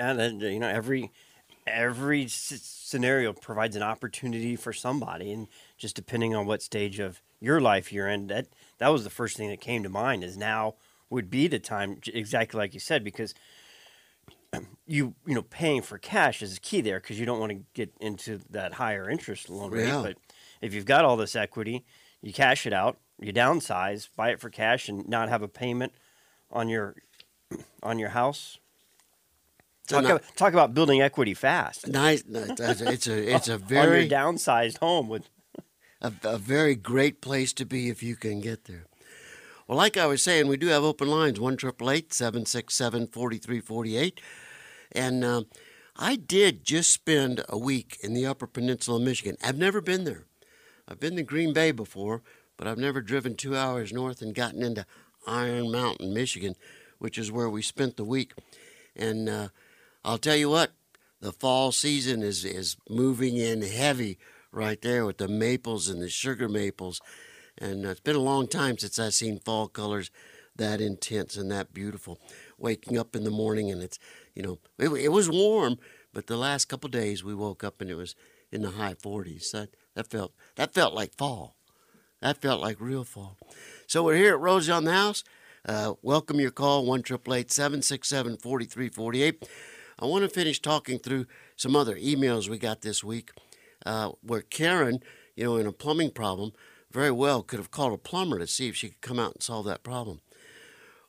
And 0.00 0.18
then, 0.18 0.40
you 0.40 0.58
know, 0.58 0.68
every 0.68 1.10
every 1.72 2.24
s- 2.24 2.60
scenario 2.62 3.32
provides 3.32 3.76
an 3.76 3.82
opportunity 3.82 4.56
for 4.56 4.72
somebody, 4.72 5.32
and 5.32 5.48
just 5.76 5.96
depending 5.96 6.34
on 6.34 6.46
what 6.46 6.62
stage 6.62 6.98
of 6.98 7.20
your 7.40 7.60
life 7.60 7.92
you're 7.92 8.08
in, 8.08 8.26
that 8.28 8.48
that 8.78 8.88
was 8.88 9.04
the 9.04 9.10
first 9.10 9.36
thing 9.36 9.48
that 9.50 9.60
came 9.60 9.82
to 9.82 9.88
mind. 9.88 10.24
Is 10.24 10.36
now 10.36 10.74
would 11.10 11.30
be 11.30 11.48
the 11.48 11.58
time, 11.58 12.00
exactly 12.06 12.58
like 12.58 12.74
you 12.74 12.80
said, 12.80 13.04
because 13.04 13.34
you 14.86 15.14
you 15.26 15.34
know 15.34 15.42
paying 15.42 15.82
for 15.82 15.98
cash 15.98 16.42
is 16.42 16.58
key 16.58 16.80
there 16.80 17.00
because 17.00 17.18
you 17.18 17.26
don't 17.26 17.40
want 17.40 17.52
to 17.52 17.60
get 17.74 17.92
into 18.00 18.40
that 18.50 18.74
higher 18.74 19.08
interest 19.08 19.48
loan 19.48 19.70
rate. 19.70 19.88
Yeah. 19.88 20.02
But 20.02 20.16
if 20.60 20.74
you've 20.74 20.86
got 20.86 21.04
all 21.04 21.16
this 21.16 21.36
equity, 21.36 21.84
you 22.20 22.32
cash 22.32 22.66
it 22.66 22.72
out, 22.72 22.98
you 23.20 23.32
downsize, 23.32 24.08
buy 24.16 24.30
it 24.30 24.40
for 24.40 24.50
cash, 24.50 24.88
and 24.88 25.08
not 25.08 25.28
have 25.28 25.42
a 25.42 25.48
payment 25.48 25.92
on 26.50 26.68
your 26.68 26.96
on 27.82 27.98
your 27.98 28.10
house. 28.10 28.58
Talk, 29.88 30.02
not- 30.02 30.10
about, 30.10 30.36
talk 30.36 30.52
about 30.52 30.74
building 30.74 31.00
equity 31.00 31.34
fast. 31.34 31.88
Nice. 31.88 32.22
It's 32.28 32.60
a 32.60 32.92
it's 32.92 33.06
a, 33.06 33.34
it's 33.34 33.48
a 33.54 33.54
on 33.54 33.60
very 33.60 34.08
downsized 34.08 34.78
home 34.78 35.08
with 35.08 35.28
a, 36.00 36.12
a 36.24 36.38
very 36.38 36.74
great 36.74 37.20
place 37.20 37.52
to 37.54 37.64
be 37.64 37.88
if 37.88 38.02
you 38.02 38.14
can 38.16 38.40
get 38.40 38.64
there. 38.64 38.84
Well, 39.66 39.76
like 39.76 39.96
I 39.96 40.06
was 40.06 40.22
saying, 40.22 40.48
we 40.48 40.56
do 40.56 40.68
have 40.68 40.82
open 40.84 41.08
lines 41.08 41.40
one 41.40 41.56
triple 41.56 41.90
eight 41.90 42.12
seven 42.12 42.46
six 42.46 42.74
seven 42.74 43.06
forty 43.06 43.38
three 43.38 43.60
forty 43.60 43.96
eight, 43.96 44.20
and 44.92 45.24
um, 45.24 45.46
I 45.96 46.16
did 46.16 46.64
just 46.64 46.90
spend 46.92 47.42
a 47.48 47.58
week 47.58 47.98
in 48.02 48.14
the 48.14 48.26
Upper 48.26 48.46
Peninsula 48.46 48.98
of 48.98 49.04
Michigan. 49.04 49.36
I've 49.42 49.58
never 49.58 49.80
been 49.80 50.04
there. 50.04 50.24
I've 50.86 51.00
been 51.00 51.16
to 51.16 51.22
Green 51.22 51.52
Bay 51.52 51.70
before, 51.72 52.22
but 52.56 52.66
I've 52.66 52.78
never 52.78 53.00
driven 53.00 53.34
two 53.34 53.56
hours 53.56 53.92
north 53.92 54.22
and 54.22 54.34
gotten 54.34 54.62
into 54.62 54.86
Iron 55.26 55.70
Mountain, 55.70 56.14
Michigan, 56.14 56.54
which 56.98 57.18
is 57.18 57.30
where 57.30 57.50
we 57.50 57.60
spent 57.60 57.96
the 57.96 58.04
week. 58.04 58.32
And 58.96 59.28
uh, 59.28 59.48
I'll 60.08 60.16
tell 60.16 60.36
you 60.36 60.48
what, 60.48 60.72
the 61.20 61.32
fall 61.32 61.70
season 61.70 62.22
is, 62.22 62.42
is 62.42 62.78
moving 62.88 63.36
in 63.36 63.60
heavy 63.60 64.16
right 64.50 64.80
there 64.80 65.04
with 65.04 65.18
the 65.18 65.28
maples 65.28 65.86
and 65.86 66.00
the 66.00 66.08
sugar 66.08 66.48
maples. 66.48 67.02
And 67.58 67.84
uh, 67.84 67.90
it's 67.90 68.00
been 68.00 68.16
a 68.16 68.20
long 68.20 68.46
time 68.46 68.78
since 68.78 68.98
I've 68.98 69.12
seen 69.12 69.38
fall 69.38 69.68
colors 69.68 70.10
that 70.56 70.80
intense 70.80 71.36
and 71.36 71.50
that 71.50 71.74
beautiful. 71.74 72.18
Waking 72.56 72.96
up 72.96 73.14
in 73.14 73.24
the 73.24 73.30
morning 73.30 73.70
and 73.70 73.82
it's, 73.82 73.98
you 74.34 74.42
know, 74.42 74.58
it, 74.78 74.88
it 74.88 75.12
was 75.12 75.28
warm, 75.28 75.76
but 76.14 76.26
the 76.26 76.38
last 76.38 76.70
couple 76.70 76.88
days 76.88 77.22
we 77.22 77.34
woke 77.34 77.62
up 77.62 77.82
and 77.82 77.90
it 77.90 77.96
was 77.96 78.14
in 78.50 78.62
the 78.62 78.70
high 78.70 78.94
40s. 78.94 79.50
That, 79.50 79.74
that 79.94 80.06
felt 80.06 80.32
that 80.56 80.72
felt 80.72 80.94
like 80.94 81.18
fall. 81.18 81.54
That 82.22 82.40
felt 82.40 82.62
like 82.62 82.80
real 82.80 83.04
fall. 83.04 83.36
So 83.86 84.04
we're 84.04 84.16
here 84.16 84.32
at 84.32 84.40
Rosie 84.40 84.72
on 84.72 84.84
the 84.84 84.92
House. 84.92 85.22
Uh, 85.66 85.92
welcome 86.00 86.40
your 86.40 86.50
call, 86.50 86.86
1 86.86 87.04
767 87.04 88.38
4348. 88.38 89.44
I 89.98 90.06
want 90.06 90.22
to 90.22 90.28
finish 90.28 90.60
talking 90.60 90.98
through 90.98 91.26
some 91.56 91.74
other 91.74 91.96
emails 91.96 92.48
we 92.48 92.58
got 92.58 92.82
this 92.82 93.02
week, 93.02 93.30
uh, 93.84 94.10
where 94.22 94.42
Karen, 94.42 95.00
you 95.34 95.44
know, 95.44 95.56
in 95.56 95.66
a 95.66 95.72
plumbing 95.72 96.10
problem, 96.10 96.52
very 96.90 97.10
well 97.10 97.42
could 97.42 97.58
have 97.58 97.70
called 97.70 97.92
a 97.92 97.98
plumber 97.98 98.38
to 98.38 98.46
see 98.46 98.68
if 98.68 98.76
she 98.76 98.90
could 98.90 99.00
come 99.00 99.18
out 99.18 99.34
and 99.34 99.42
solve 99.42 99.66
that 99.66 99.82
problem. 99.82 100.20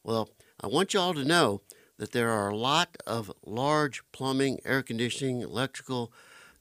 Well, 0.04 0.30
I 0.60 0.68
want 0.68 0.94
you 0.94 1.00
all 1.00 1.14
to 1.14 1.24
know 1.24 1.62
that 1.98 2.12
there 2.14 2.32
are 2.32 2.50
a 2.50 2.56
lot 2.56 2.98
of 3.06 3.32
large 3.46 4.02
plumbing, 4.12 4.60
air 4.66 4.82
conditioning, 4.82 5.42
electrical 5.42 6.12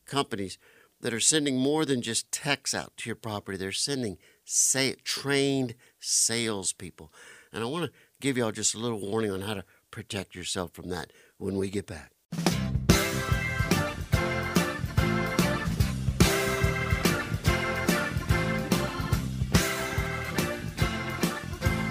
companies 0.05 0.59
that 1.01 1.15
are 1.15 1.21
sending 1.21 1.57
more 1.57 1.85
than 1.85 2.03
just 2.03 2.31
techs 2.31 2.75
out 2.75 2.97
to 2.99 3.09
your 3.09 3.17
property. 3.17 3.57
They're 3.57 3.73
sending 3.73 4.19
say, 4.45 4.95
trained 5.05 5.75
salespeople. 6.01 7.13
And 7.53 7.63
I 7.63 7.67
want 7.67 7.87
to 7.87 7.93
give 8.21 8.37
y'all 8.37 8.53
just 8.53 8.75
a 8.75 8.79
little 8.79 9.01
warning 9.01 9.31
on 9.31 9.43
how 9.43 9.55
to 9.55 9.65
protect 9.91 10.35
yourself 10.35 10.73
from 10.73 10.89
that 10.91 11.13
when 11.39 11.57
we 11.57 11.71
get 11.71 11.87
back. 11.87 12.13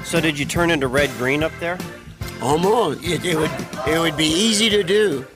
So 0.07 0.21
did 0.21 0.39
you 0.39 0.45
turn 0.45 0.71
into 0.71 0.87
red 0.87 1.09
green 1.17 1.43
up 1.43 1.51
there? 1.59 1.77
Almost. 2.41 3.03
It, 3.03 3.25
it 3.25 3.35
would 3.35 3.51
it 3.85 3.99
would 3.99 4.15
be 4.15 4.23
easy 4.25 4.69
to 4.69 4.81
do. 4.81 5.27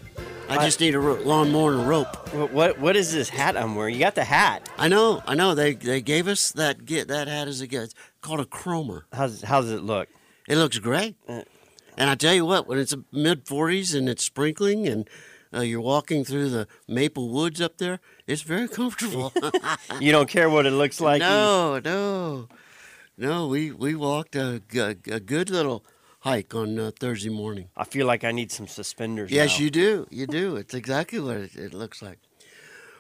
I 0.48 0.64
just 0.64 0.80
need 0.80 0.96
a 0.96 1.00
ro- 1.00 1.22
lawnmower 1.22 1.74
and 1.74 1.82
a 1.82 1.86
rope. 1.86 2.34
What, 2.34 2.54
what 2.54 2.80
what 2.80 2.96
is 2.96 3.12
this 3.12 3.28
hat 3.28 3.58
I'm 3.58 3.76
wearing? 3.76 3.96
You 3.96 4.00
got 4.00 4.16
the 4.16 4.24
hat. 4.24 4.70
I 4.78 4.88
know, 4.88 5.22
I 5.28 5.36
know. 5.36 5.56
They 5.56 5.74
they 5.74 6.00
gave 6.02 6.30
us 6.30 6.54
that 6.54 6.86
get 6.86 7.10
that 7.10 7.28
hat 7.28 7.50
as 7.50 7.60
a 7.60 7.68
gift. 7.68 7.84
It's 7.84 7.96
called 8.22 8.40
a 8.40 8.46
Kromer. 8.46 9.02
How's 9.12 9.42
how 9.42 9.60
does 9.60 9.72
it 9.72 9.84
look? 9.84 10.08
It 10.48 10.56
looks 10.56 10.80
great. 10.80 11.18
Uh. 11.28 11.42
And 11.98 12.10
I 12.10 12.16
tell 12.16 12.34
you 12.34 12.46
what, 12.46 12.66
when 12.66 12.80
it's 12.80 12.96
mid 13.12 13.46
40s 13.46 13.94
and 13.94 14.08
it's 14.08 14.24
sprinkling 14.24 14.88
and 14.88 15.10
uh, 15.54 15.60
you're 15.60 15.82
walking 15.82 16.24
through 16.24 16.50
the 16.50 16.66
maple 16.88 17.28
woods 17.28 17.60
up 17.60 17.78
there, 17.78 18.00
it's 18.26 18.42
very 18.42 18.70
comfortable. 18.70 19.34
You 20.00 20.14
don't 20.14 20.30
care 20.30 20.50
what 20.50 20.66
it 20.66 20.72
looks 20.72 21.02
like. 21.02 21.20
no, 21.20 21.80
no, 21.84 22.48
no. 23.22 23.48
We 23.48 23.72
we 23.72 23.96
walked 23.96 24.36
a 24.36 24.62
a 24.76 25.20
good 25.20 25.50
little 25.50 25.86
hike 26.22 26.54
on 26.56 26.80
uh, 26.80 26.92
Thursday 27.00 27.30
morning. 27.30 27.70
I 27.78 27.86
feel 27.86 28.08
like 28.08 28.24
I 28.24 28.32
need 28.32 28.52
some 28.52 28.68
suspenders. 28.68 29.32
Yes, 29.32 29.58
now. 29.58 29.64
you 29.64 29.70
do. 29.70 30.08
You 30.10 30.28
do. 30.28 30.56
It's 30.56 30.74
exactly 30.74 31.20
what 31.20 31.38
it, 31.38 31.56
it 31.56 31.74
looks 31.74 32.02
like. 32.02 32.20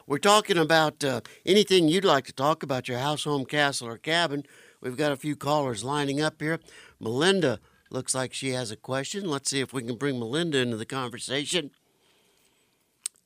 We're 0.07 0.17
talking 0.17 0.57
about 0.57 1.03
uh, 1.03 1.21
anything 1.45 1.87
you'd 1.87 2.05
like 2.05 2.25
to 2.25 2.33
talk 2.33 2.63
about 2.63 2.87
your 2.87 2.99
house, 2.99 3.23
home, 3.23 3.45
castle, 3.45 3.87
or 3.87 3.97
cabin. 3.97 4.43
We've 4.81 4.97
got 4.97 5.11
a 5.11 5.17
few 5.17 5.35
callers 5.35 5.83
lining 5.83 6.21
up 6.21 6.41
here. 6.41 6.59
Melinda 6.99 7.59
looks 7.89 8.15
like 8.15 8.33
she 8.33 8.49
has 8.49 8.71
a 8.71 8.75
question. 8.75 9.29
Let's 9.29 9.49
see 9.49 9.61
if 9.61 9.73
we 9.73 9.83
can 9.83 9.95
bring 9.95 10.19
Melinda 10.19 10.57
into 10.59 10.77
the 10.77 10.85
conversation. 10.85 11.71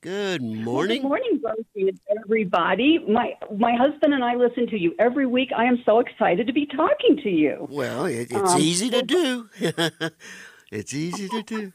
Good 0.06 0.44
morning. 0.44 1.02
Good 1.02 1.08
morning, 1.08 1.42
Rosie, 1.44 1.90
and 1.90 2.00
everybody. 2.24 3.00
My 3.10 3.34
my 3.58 3.74
husband 3.76 4.14
and 4.14 4.24
I 4.24 4.36
listen 4.36 4.68
to 4.68 4.80
you 4.80 4.94
every 5.00 5.26
week. 5.26 5.50
I 5.58 5.66
am 5.66 5.82
so 5.84 5.98
excited 6.00 6.46
to 6.46 6.54
be 6.54 6.68
talking 6.68 7.18
to 7.24 7.30
you. 7.32 7.66
Well, 7.72 8.06
it, 8.06 8.28
it's 8.30 8.54
Um, 8.54 8.62
easy 8.62 8.92
to 8.92 9.02
do. 9.02 9.50
it's 10.72 10.94
easy 10.94 11.28
to 11.28 11.42
do. 11.42 11.74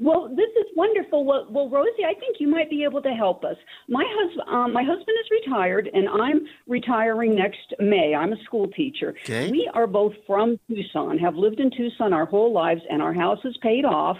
Well, 0.00 0.28
this 0.28 0.50
is 0.50 0.66
wonderful. 0.76 1.24
Well, 1.24 1.46
well, 1.50 1.68
Rosie, 1.68 2.04
I 2.06 2.14
think 2.14 2.36
you 2.38 2.46
might 2.46 2.70
be 2.70 2.84
able 2.84 3.02
to 3.02 3.10
help 3.10 3.44
us. 3.44 3.56
My 3.88 4.04
husband, 4.06 4.48
um, 4.48 4.72
my 4.72 4.84
husband 4.84 5.16
is 5.24 5.30
retired, 5.44 5.90
and 5.92 6.08
I'm 6.08 6.46
retiring 6.68 7.34
next 7.34 7.74
May. 7.80 8.14
I'm 8.14 8.32
a 8.32 8.42
school 8.44 8.68
teacher. 8.68 9.14
Okay. 9.24 9.50
We 9.50 9.68
are 9.74 9.88
both 9.88 10.14
from 10.26 10.58
Tucson, 10.68 11.18
have 11.18 11.34
lived 11.34 11.58
in 11.58 11.70
Tucson 11.70 12.12
our 12.12 12.26
whole 12.26 12.52
lives, 12.52 12.82
and 12.88 13.02
our 13.02 13.12
house 13.12 13.40
is 13.44 13.56
paid 13.56 13.84
off. 13.84 14.18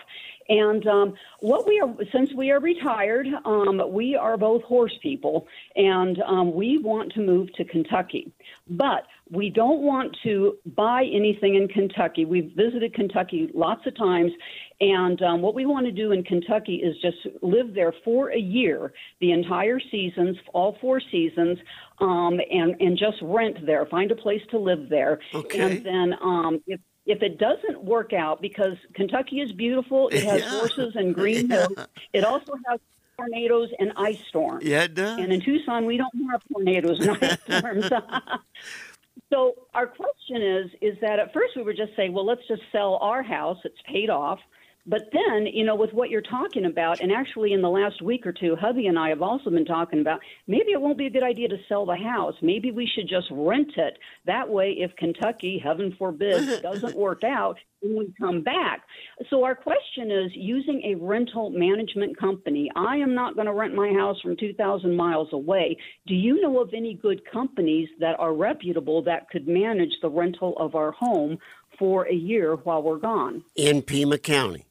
And 0.48 0.86
um, 0.86 1.14
what 1.40 1.66
we 1.66 1.78
are, 1.78 1.94
since 2.10 2.32
we 2.32 2.50
are 2.50 2.58
retired, 2.58 3.28
um, 3.44 3.82
we 3.92 4.16
are 4.16 4.38
both 4.38 4.62
horse 4.62 4.96
people, 5.02 5.46
and 5.76 6.20
um, 6.22 6.54
we 6.54 6.78
want 6.78 7.12
to 7.12 7.20
move 7.20 7.52
to 7.54 7.64
Kentucky. 7.64 8.32
But 8.68 9.06
we 9.30 9.50
don't 9.50 9.82
want 9.82 10.16
to 10.22 10.56
buy 10.74 11.04
anything 11.04 11.56
in 11.56 11.68
Kentucky. 11.68 12.24
We've 12.24 12.50
visited 12.56 12.94
Kentucky 12.94 13.50
lots 13.52 13.86
of 13.86 13.94
times, 13.94 14.32
and 14.80 15.20
um, 15.22 15.42
what 15.42 15.54
we 15.54 15.66
want 15.66 15.86
to 15.86 15.92
do 15.92 16.12
in 16.12 16.22
Kentucky 16.22 16.76
is 16.76 16.96
just 17.02 17.16
live 17.42 17.74
there 17.74 17.92
for 18.04 18.30
a 18.30 18.38
year, 18.38 18.92
the 19.20 19.32
entire 19.32 19.80
seasons, 19.90 20.36
all 20.54 20.76
four 20.80 21.00
seasons, 21.10 21.58
um, 22.00 22.40
and 22.50 22.76
and 22.80 22.96
just 22.96 23.16
rent 23.22 23.64
there. 23.66 23.86
Find 23.86 24.10
a 24.12 24.16
place 24.16 24.42
to 24.50 24.58
live 24.58 24.88
there, 24.88 25.18
Okay. 25.34 25.58
and 25.60 25.84
then 25.84 26.14
um, 26.22 26.60
if 26.66 26.80
if 27.06 27.22
it 27.22 27.38
doesn't 27.38 27.82
work 27.82 28.12
out, 28.12 28.40
because 28.40 28.76
Kentucky 28.94 29.40
is 29.40 29.50
beautiful, 29.52 30.08
it 30.10 30.22
has 30.24 30.40
Yeah. 30.40 30.50
horses 30.50 30.92
and 30.94 31.14
green 31.20 31.48
Yeah. 31.50 31.56
hills. 31.56 31.78
It 32.12 32.24
also 32.24 32.52
has 32.68 32.78
tornadoes 33.16 33.70
and 33.80 33.92
ice 33.96 34.18
storms. 34.28 34.64
Yeah, 34.64 34.84
it 34.84 34.94
does. 34.94 35.18
And 35.18 35.32
in 35.32 35.40
Tucson, 35.40 35.86
we 35.86 35.96
don't 35.96 36.14
have 36.30 36.40
tornadoes 36.52 37.00
and 37.00 37.10
ice 37.20 37.38
storms. 37.44 37.84
so 39.32 39.54
our 39.74 39.86
question 39.86 40.40
is, 40.42 40.70
is 40.80 40.96
that 41.00 41.18
at 41.18 41.32
first 41.32 41.56
we 41.56 41.62
were 41.62 41.74
just 41.74 41.96
saying, 41.96 42.12
well, 42.12 42.24
let's 42.26 42.46
just 42.46 42.62
sell 42.70 42.96
our 43.02 43.22
house. 43.24 43.58
It's 43.64 43.80
paid 43.86 44.10
off. 44.10 44.38
But 44.86 45.10
then, 45.12 45.46
you 45.46 45.64
know, 45.64 45.76
with 45.76 45.92
what 45.92 46.08
you're 46.08 46.22
talking 46.22 46.64
about, 46.64 47.00
and 47.00 47.12
actually 47.12 47.52
in 47.52 47.60
the 47.60 47.68
last 47.68 48.00
week 48.00 48.26
or 48.26 48.32
two, 48.32 48.56
hubby 48.56 48.86
and 48.86 48.98
I 48.98 49.10
have 49.10 49.20
also 49.20 49.50
been 49.50 49.66
talking 49.66 50.00
about 50.00 50.20
maybe 50.46 50.72
it 50.72 50.80
won't 50.80 50.96
be 50.96 51.06
a 51.06 51.10
good 51.10 51.22
idea 51.22 51.48
to 51.48 51.58
sell 51.68 51.84
the 51.84 51.96
house. 51.96 52.34
Maybe 52.40 52.70
we 52.70 52.86
should 52.94 53.06
just 53.06 53.26
rent 53.30 53.72
it. 53.76 53.98
That 54.24 54.48
way, 54.48 54.76
if 54.78 54.96
Kentucky, 54.96 55.60
heaven 55.62 55.94
forbid, 55.98 56.62
doesn't 56.62 56.96
work 56.96 57.22
out, 57.22 57.58
then 57.82 57.98
we 57.98 58.14
come 58.18 58.42
back. 58.42 58.82
So 59.28 59.44
our 59.44 59.54
question 59.54 60.10
is 60.10 60.30
using 60.34 60.82
a 60.84 60.94
rental 60.94 61.50
management 61.50 62.18
company. 62.18 62.70
I 62.74 62.96
am 62.96 63.14
not 63.14 63.34
going 63.34 63.46
to 63.46 63.52
rent 63.52 63.74
my 63.74 63.92
house 63.92 64.18
from 64.22 64.36
2,000 64.38 64.96
miles 64.96 65.28
away. 65.32 65.76
Do 66.06 66.14
you 66.14 66.40
know 66.40 66.60
of 66.62 66.72
any 66.72 66.94
good 66.94 67.20
companies 67.30 67.90
that 68.00 68.18
are 68.18 68.32
reputable 68.32 69.02
that 69.02 69.28
could 69.28 69.46
manage 69.46 69.92
the 70.00 70.08
rental 70.08 70.56
of 70.58 70.74
our 70.74 70.92
home 70.92 71.38
for 71.78 72.08
a 72.08 72.14
year 72.14 72.56
while 72.56 72.82
we're 72.82 72.96
gone? 72.96 73.44
in 73.54 73.82
Pima 73.82 74.18
County. 74.18 74.64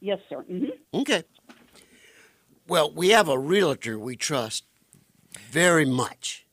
Yes, 0.00 0.18
sir. 0.28 0.42
hmm 0.42 0.66
Okay. 0.94 1.24
Well, 2.66 2.92
we 2.92 3.10
have 3.10 3.28
a 3.28 3.38
realtor 3.38 3.98
we 3.98 4.16
trust 4.16 4.64
very 5.50 5.84
much. 5.84 6.46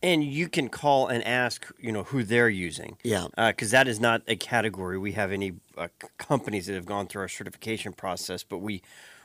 And 0.00 0.22
you 0.22 0.48
can 0.48 0.68
call 0.68 1.08
and 1.08 1.24
ask, 1.24 1.66
you 1.80 1.90
know, 1.90 2.04
who 2.04 2.22
they're 2.22 2.48
using. 2.48 2.98
Yeah. 3.02 3.26
Because 3.36 3.72
that 3.72 3.88
is 3.88 3.98
not 3.98 4.22
a 4.28 4.36
category. 4.36 4.96
We 4.96 5.12
have 5.12 5.32
any 5.32 5.54
uh, 5.76 5.88
companies 6.18 6.66
that 6.66 6.74
have 6.74 6.86
gone 6.86 7.08
through 7.08 7.22
our 7.22 7.28
certification 7.28 7.92
process, 7.92 8.44
but 8.44 8.58
we 8.58 8.80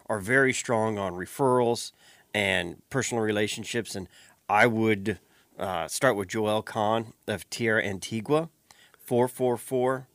are 0.07 0.19
very 0.19 0.51
strong 0.51 0.97
on 0.97 1.13
referrals 1.13 1.91
and 2.33 2.81
personal 2.89 3.23
relationships. 3.23 3.95
And 3.95 4.07
I 4.49 4.65
would 4.65 5.19
uh, 5.59 5.87
start 5.87 6.15
with 6.15 6.29
Joel 6.29 6.63
Kahn 6.63 7.13
of 7.27 7.47
Tierra 7.51 7.83
Antigua, 7.83 8.49
444 8.97 10.07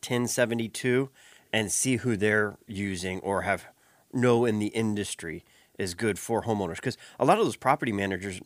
1072, 0.00 1.10
and 1.52 1.72
see 1.72 1.96
who 1.96 2.16
they're 2.16 2.56
using 2.66 3.20
or 3.20 3.42
have 3.42 3.66
know 4.12 4.44
in 4.44 4.58
the 4.58 4.68
industry 4.68 5.44
is 5.78 5.94
good 5.94 6.18
for 6.18 6.42
homeowners. 6.42 6.76
Because 6.76 6.96
a 7.18 7.24
lot 7.24 7.38
of 7.38 7.44
those 7.44 7.56
property 7.56 7.92
managers 7.92 8.40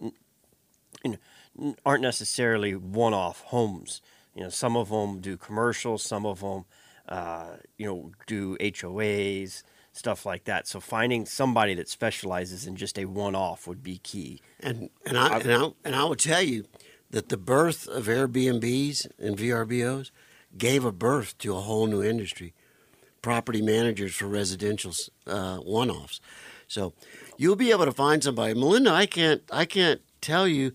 you 1.05 1.19
know, 1.57 1.75
aren't 1.85 2.03
necessarily 2.03 2.75
one-off 2.75 3.43
homes. 3.43 4.01
You 4.35 4.43
know, 4.43 4.49
some 4.49 4.77
of 4.77 4.89
them 4.91 5.21
do 5.21 5.37
commercials, 5.37 6.03
some 6.03 6.27
of 6.27 6.41
them, 6.41 6.65
uh, 7.09 7.57
you 7.77 7.87
know, 7.87 8.13
do 8.27 8.57
HOAs, 8.59 9.63
stuff 9.93 10.25
like 10.25 10.45
that. 10.45 10.67
So 10.67 10.81
finding 10.81 11.27
somebody 11.27 11.75
that 11.75 11.89
specializes 11.89 12.67
in 12.67 12.77
just 12.77 12.99
a 12.99 13.05
one-off 13.05 13.67
would 13.67 13.83
be 13.83 13.99
key. 13.99 14.41
And 14.61 14.91
and 15.05 15.19
I, 15.19 15.39
and 15.39 15.53
I 15.53 15.69
and 15.85 15.95
I 15.95 16.05
will 16.05 16.17
tell 16.17 16.43
you 16.43 16.65
that 17.11 17.29
the 17.29 17.37
birth 17.37 17.87
of 17.89 18.07
Airbnbs 18.07 19.07
and 19.19 19.37
VRBOs 19.37 20.11
gave 20.57 20.85
a 20.85 20.93
birth 20.93 21.37
to 21.39 21.57
a 21.57 21.61
whole 21.61 21.87
new 21.87 22.03
industry, 22.03 22.55
property 23.23 23.63
managers 23.63 24.15
for 24.15 24.27
residential 24.27 24.93
uh, 25.27 25.59
one-offs. 25.59 26.21
So 26.69 26.93
you'll 27.37 27.57
be 27.57 27.71
able 27.71 27.85
to 27.85 27.93
find 27.93 28.23
somebody. 28.23 28.55
Melinda, 28.55 28.91
I 28.91 29.07
can't 29.07 29.43
I 29.53 29.65
can't 29.65 30.01
tell 30.21 30.47
you. 30.49 30.73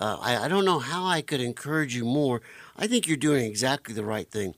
Uh, 0.00 0.16
I, 0.20 0.44
I 0.44 0.48
don't 0.48 0.64
know 0.64 0.80
how 0.80 1.04
I 1.06 1.20
could 1.20 1.40
encourage 1.40 1.94
you 1.94 2.04
more. 2.04 2.40
I 2.76 2.86
think 2.86 3.06
you're 3.06 3.16
doing 3.16 3.44
exactly 3.44 3.94
the 3.94 4.04
right 4.04 4.28
thing. 4.28 4.54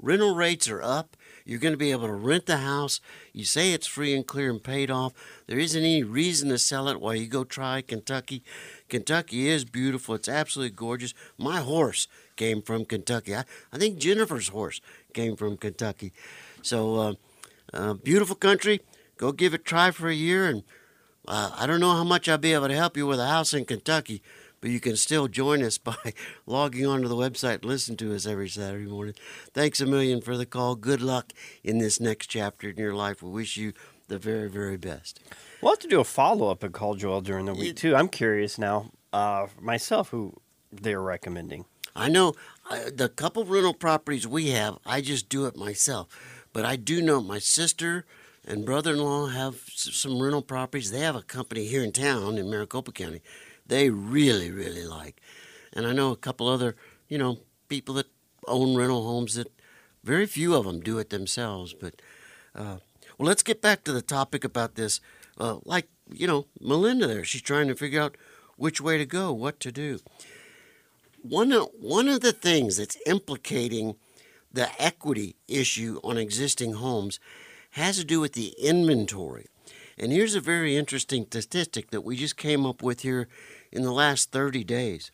Rental 0.00 0.34
rates 0.34 0.68
are 0.68 0.82
up. 0.82 1.16
You're 1.44 1.60
going 1.60 1.74
to 1.74 1.78
be 1.78 1.92
able 1.92 2.08
to 2.08 2.12
rent 2.12 2.46
the 2.46 2.58
house. 2.58 3.00
You 3.32 3.44
say 3.44 3.72
it's 3.72 3.86
free 3.86 4.14
and 4.14 4.26
clear 4.26 4.50
and 4.50 4.62
paid 4.62 4.90
off. 4.90 5.12
There 5.46 5.58
isn't 5.58 5.80
any 5.80 6.02
reason 6.02 6.48
to 6.48 6.58
sell 6.58 6.88
it 6.88 7.00
while 7.00 7.14
you 7.14 7.28
go 7.28 7.44
try 7.44 7.82
Kentucky. 7.82 8.42
Kentucky 8.88 9.48
is 9.48 9.64
beautiful. 9.64 10.16
It's 10.16 10.28
absolutely 10.28 10.74
gorgeous. 10.74 11.14
My 11.38 11.58
horse 11.60 12.08
came 12.36 12.62
from 12.62 12.84
Kentucky. 12.84 13.34
I, 13.34 13.44
I 13.72 13.78
think 13.78 13.98
Jennifer's 13.98 14.48
horse 14.48 14.80
came 15.12 15.36
from 15.36 15.56
Kentucky. 15.56 16.12
So, 16.62 16.96
uh, 16.96 17.14
uh, 17.72 17.94
beautiful 17.94 18.36
country. 18.36 18.80
Go 19.16 19.32
give 19.32 19.54
it 19.54 19.60
a 19.60 19.64
try 19.64 19.90
for 19.90 20.08
a 20.08 20.14
year. 20.14 20.46
And 20.46 20.62
uh, 21.26 21.50
I 21.56 21.66
don't 21.66 21.80
know 21.80 21.92
how 21.92 22.04
much 22.04 22.28
I'll 22.28 22.38
be 22.38 22.52
able 22.52 22.68
to 22.68 22.74
help 22.74 22.96
you 22.96 23.06
with 23.06 23.20
a 23.20 23.26
house 23.26 23.54
in 23.54 23.64
Kentucky, 23.64 24.22
but 24.60 24.70
you 24.70 24.80
can 24.80 24.96
still 24.96 25.28
join 25.28 25.62
us 25.62 25.78
by 25.78 25.96
logging 26.46 26.86
onto 26.86 27.08
the 27.08 27.16
website 27.16 27.56
and 27.56 27.64
listen 27.64 27.96
to 27.96 28.14
us 28.14 28.26
every 28.26 28.48
Saturday 28.48 28.86
morning. 28.86 29.14
Thanks 29.52 29.80
a 29.80 29.86
million 29.86 30.20
for 30.20 30.36
the 30.36 30.46
call. 30.46 30.76
Good 30.76 31.02
luck 31.02 31.32
in 31.64 31.78
this 31.78 32.00
next 32.00 32.26
chapter 32.26 32.70
in 32.70 32.76
your 32.76 32.94
life. 32.94 33.22
We 33.22 33.30
wish 33.30 33.56
you 33.56 33.72
the 34.08 34.18
very, 34.18 34.48
very 34.48 34.76
best. 34.76 35.20
We'll 35.60 35.72
have 35.72 35.80
to 35.80 35.88
do 35.88 36.00
a 36.00 36.04
follow-up 36.04 36.62
and 36.62 36.72
call 36.72 36.94
Joel 36.94 37.22
during 37.22 37.46
the 37.46 37.54
week 37.54 37.76
too. 37.76 37.96
I'm 37.96 38.08
curious 38.08 38.58
now, 38.58 38.92
uh, 39.12 39.48
myself, 39.60 40.10
who 40.10 40.34
they're 40.70 41.00
recommending. 41.00 41.64
I 41.96 42.08
know 42.08 42.34
the 42.92 43.08
couple 43.08 43.44
rental 43.44 43.74
properties 43.74 44.26
we 44.26 44.50
have, 44.50 44.78
I 44.84 45.00
just 45.00 45.28
do 45.28 45.46
it 45.46 45.56
myself. 45.56 46.08
But 46.52 46.64
I 46.64 46.76
do 46.76 47.02
know 47.02 47.20
my 47.20 47.38
sister 47.38 48.04
and 48.46 48.64
brother 48.64 48.92
in 48.92 48.98
law 48.98 49.26
have 49.26 49.62
some 49.74 50.22
rental 50.22 50.42
properties. 50.42 50.90
They 50.90 51.00
have 51.00 51.16
a 51.16 51.22
company 51.22 51.66
here 51.66 51.82
in 51.82 51.92
town 51.92 52.38
in 52.38 52.48
Maricopa 52.48 52.92
County 52.92 53.20
they 53.68 53.90
really, 53.90 54.50
really 54.50 54.84
like. 54.84 55.20
And 55.72 55.86
I 55.86 55.92
know 55.92 56.10
a 56.10 56.16
couple 56.16 56.48
other, 56.48 56.76
you 57.08 57.18
know, 57.18 57.38
people 57.68 57.94
that 57.94 58.06
own 58.46 58.76
rental 58.76 59.04
homes 59.04 59.34
that 59.34 59.52
very 60.04 60.26
few 60.26 60.54
of 60.54 60.64
them 60.64 60.80
do 60.80 60.98
it 60.98 61.10
themselves. 61.10 61.74
But, 61.74 62.00
uh, 62.54 62.78
well, 63.18 63.26
let's 63.26 63.42
get 63.42 63.60
back 63.60 63.84
to 63.84 63.92
the 63.92 64.02
topic 64.02 64.44
about 64.44 64.76
this. 64.76 65.00
Uh, 65.38 65.58
like, 65.64 65.88
you 66.10 66.26
know, 66.26 66.46
Melinda 66.60 67.06
there, 67.06 67.24
she's 67.24 67.42
trying 67.42 67.68
to 67.68 67.74
figure 67.74 68.00
out 68.00 68.16
which 68.56 68.80
way 68.80 68.96
to 68.98 69.04
go, 69.04 69.32
what 69.32 69.60
to 69.60 69.72
do 69.72 69.98
one 71.30 71.52
of, 71.52 71.68
one 71.78 72.08
of 72.08 72.20
the 72.20 72.32
things 72.32 72.76
that's 72.76 72.98
implicating 73.06 73.96
the 74.52 74.68
equity 74.82 75.36
issue 75.48 76.00
on 76.02 76.16
existing 76.16 76.74
homes 76.74 77.20
has 77.70 77.98
to 77.98 78.04
do 78.04 78.20
with 78.20 78.32
the 78.32 78.54
inventory. 78.58 79.46
And 79.98 80.12
here's 80.12 80.34
a 80.34 80.40
very 80.40 80.76
interesting 80.76 81.26
statistic 81.26 81.90
that 81.90 82.02
we 82.02 82.16
just 82.16 82.36
came 82.36 82.66
up 82.66 82.82
with 82.82 83.00
here 83.00 83.28
in 83.72 83.82
the 83.82 83.92
last 83.92 84.30
30 84.30 84.64
days. 84.64 85.10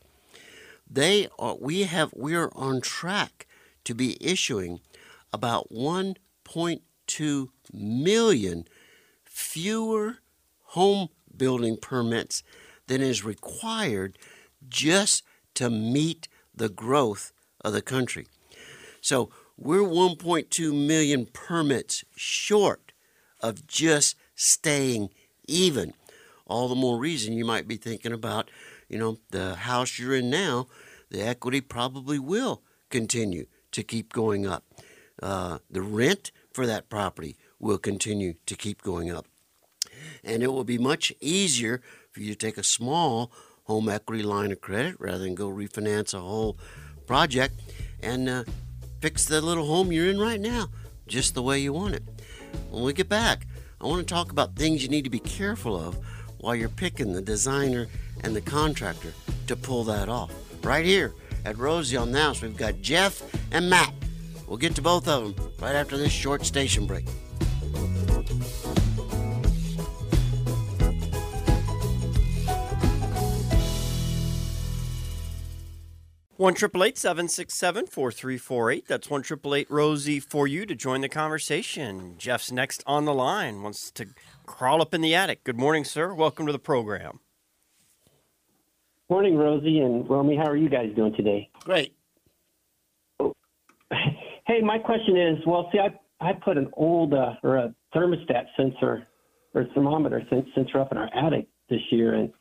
They 0.91 1.29
are 1.39 1.57
we 1.59 1.83
have 1.83 2.13
we 2.15 2.35
are 2.35 2.51
on 2.55 2.81
track 2.81 3.47
to 3.85 3.95
be 3.95 4.19
issuing 4.21 4.81
about 5.33 5.73
1.2 5.73 7.49
million 7.73 8.65
fewer 9.25 10.19
home 10.61 11.09
building 11.35 11.79
permits 11.81 12.43
than 12.87 13.01
is 13.01 13.25
required 13.25 14.19
just 14.69 15.23
to 15.55 15.71
meet 15.71 16.29
the 16.55 16.69
growth 16.69 17.33
of 17.63 17.73
the 17.73 17.83
country. 17.83 18.27
So 19.01 19.31
we're 19.57 19.81
1.2 19.81 20.87
million 20.87 21.27
permits 21.27 22.05
short 22.17 22.93
of 23.41 23.67
just 23.67 24.17
staying 24.35 25.11
even. 25.47 25.95
All 26.47 26.69
the 26.69 26.75
more 26.75 26.99
reason 26.99 27.35
you 27.35 27.45
might 27.45 27.69
be 27.69 27.77
thinking 27.77 28.13
about, 28.13 28.51
you 28.89 28.99
know, 28.99 29.19
the 29.31 29.55
house 29.57 29.99
you're 29.99 30.17
in 30.17 30.31
now, 30.31 30.69
the 31.11 31.23
equity 31.23 31.61
probably 31.61 32.19
will 32.19 32.63
continue 32.91 33.47
to 33.73 33.83
keep 33.83 34.13
going 34.13 34.47
up. 34.47 34.65
Uh, 35.23 35.59
the 35.71 35.83
rent 35.83 36.31
for 36.53 36.67
that 36.67 36.89
property 36.89 37.37
will 37.59 37.79
continue 37.79 38.35
to 38.47 38.55
keep 38.55 38.83
going 38.83 39.11
up. 39.11 39.27
And 40.25 40.43
it 40.43 40.49
will 40.49 40.65
be 40.65 40.79
much 40.79 41.13
easier 41.21 41.81
for 42.11 42.21
you 42.21 42.29
to 42.29 42.39
take 42.39 42.59
a 42.59 42.65
small 42.65 43.33
home 43.73 43.89
equity 43.89 44.23
line 44.23 44.53
of 44.53 44.61
credit 44.61 44.95
rather 44.99 45.21
than 45.21 45.35
go 45.35 45.49
refinance 45.49 46.13
a 46.13 46.21
whole 46.21 46.59
project 47.07 47.59
and 48.03 48.29
uh, 48.29 48.45
fix 49.01 49.25
the 49.25 49.41
little 49.41 49.65
home 49.65 49.91
you're 49.91 50.11
in 50.11 50.19
right 50.19 50.41
now 50.41 50.69
just 51.07 51.35
the 51.35 51.43
way 51.43 51.59
you 51.59 51.73
want 51.73 51.95
it. 51.95 52.03
When 52.71 52.85
we 52.85 52.93
get 52.93 53.09
back, 53.09 53.47
I 53.81 53.87
want 53.87 54.07
to 54.07 54.15
talk 54.15 54.31
about 54.31 54.57
things 54.57 54.83
you 54.83 54.91
need 54.91 55.05
to 55.05 55.11
be 55.11 55.21
careful 55.21 55.75
of 55.75 55.97
while 56.37 56.55
you're 56.55 56.69
picking 56.69 57.15
the 57.15 57.23
designer 57.23 57.87
and 58.23 58.37
the 58.37 58.43
contractor 58.43 59.15
to 59.47 59.57
pull 59.57 59.85
that 59.85 60.11
off. 60.11 60.31
Right 60.63 60.85
here 60.85 61.15
at 61.47 61.57
Rosie 61.57 61.97
on 61.97 62.13
the 62.13 62.21
House, 62.21 62.43
we've 62.43 62.57
got 62.57 62.83
Jeff 62.83 63.23
and 63.53 63.71
Matt. 63.71 63.95
We'll 64.47 64.59
get 64.59 64.75
to 64.75 64.83
both 64.83 65.09
of 65.09 65.35
them 65.35 65.51
right 65.61 65.75
after 65.75 65.97
this 65.97 66.13
short 66.13 66.45
station 66.45 66.87
break. 66.87 67.07
One 76.43 76.55
triple 76.55 76.83
eight 76.83 76.99
seven 76.99 77.29
six 77.29 77.55
seven 77.55 77.87
four 77.87 78.11
three 78.11 78.37
four 78.37 78.73
eight. 78.73 78.89
That's 78.89 79.09
one 79.09 79.23
triple 79.23 79.55
eight 79.55 79.71
Rosie 79.71 80.19
for 80.19 80.49
you 80.49 80.67
to 80.67 80.75
join 80.75 81.01
the 81.01 81.09
conversation. 81.09 82.17
Jeff's 82.19 82.51
next 82.51 82.83
on 82.85 83.05
the 83.05 83.15
line. 83.15 83.63
Wants 83.63 83.93
to 83.93 84.07
crawl 84.45 84.83
up 84.83 84.93
in 84.93 85.03
the 85.03 85.15
attic. 85.15 85.45
Good 85.45 85.57
morning, 85.57 85.85
sir. 85.85 86.13
Welcome 86.13 86.47
to 86.47 86.53
the 86.53 86.59
program. 86.59 87.21
Morning, 89.09 89.37
Rosie 89.37 89.79
and 89.79 90.11
Romy. 90.11 90.35
How 90.35 90.47
are 90.47 90.57
you 90.57 90.69
guys 90.69 90.91
doing 90.97 91.15
today? 91.15 91.49
Great. 91.61 91.95
Hey, 94.45 94.61
my 94.61 94.79
question 94.79 95.17
is, 95.17 95.39
well, 95.47 95.71
see, 95.71 95.79
I 95.79 95.97
I 96.21 96.33
put 96.33 96.59
an 96.59 96.71
old 96.73 97.15
uh, 97.15 97.35
or 97.45 97.59
a 97.59 97.75
thermostat 97.95 98.47
sensor 98.57 99.07
or 99.55 99.67
thermometer 99.77 100.21
sensor 100.29 100.81
up 100.81 100.91
in 100.91 100.99
our 100.99 101.09
attic 101.15 101.47
this 101.71 101.83
year, 101.93 102.15
and 102.15 102.33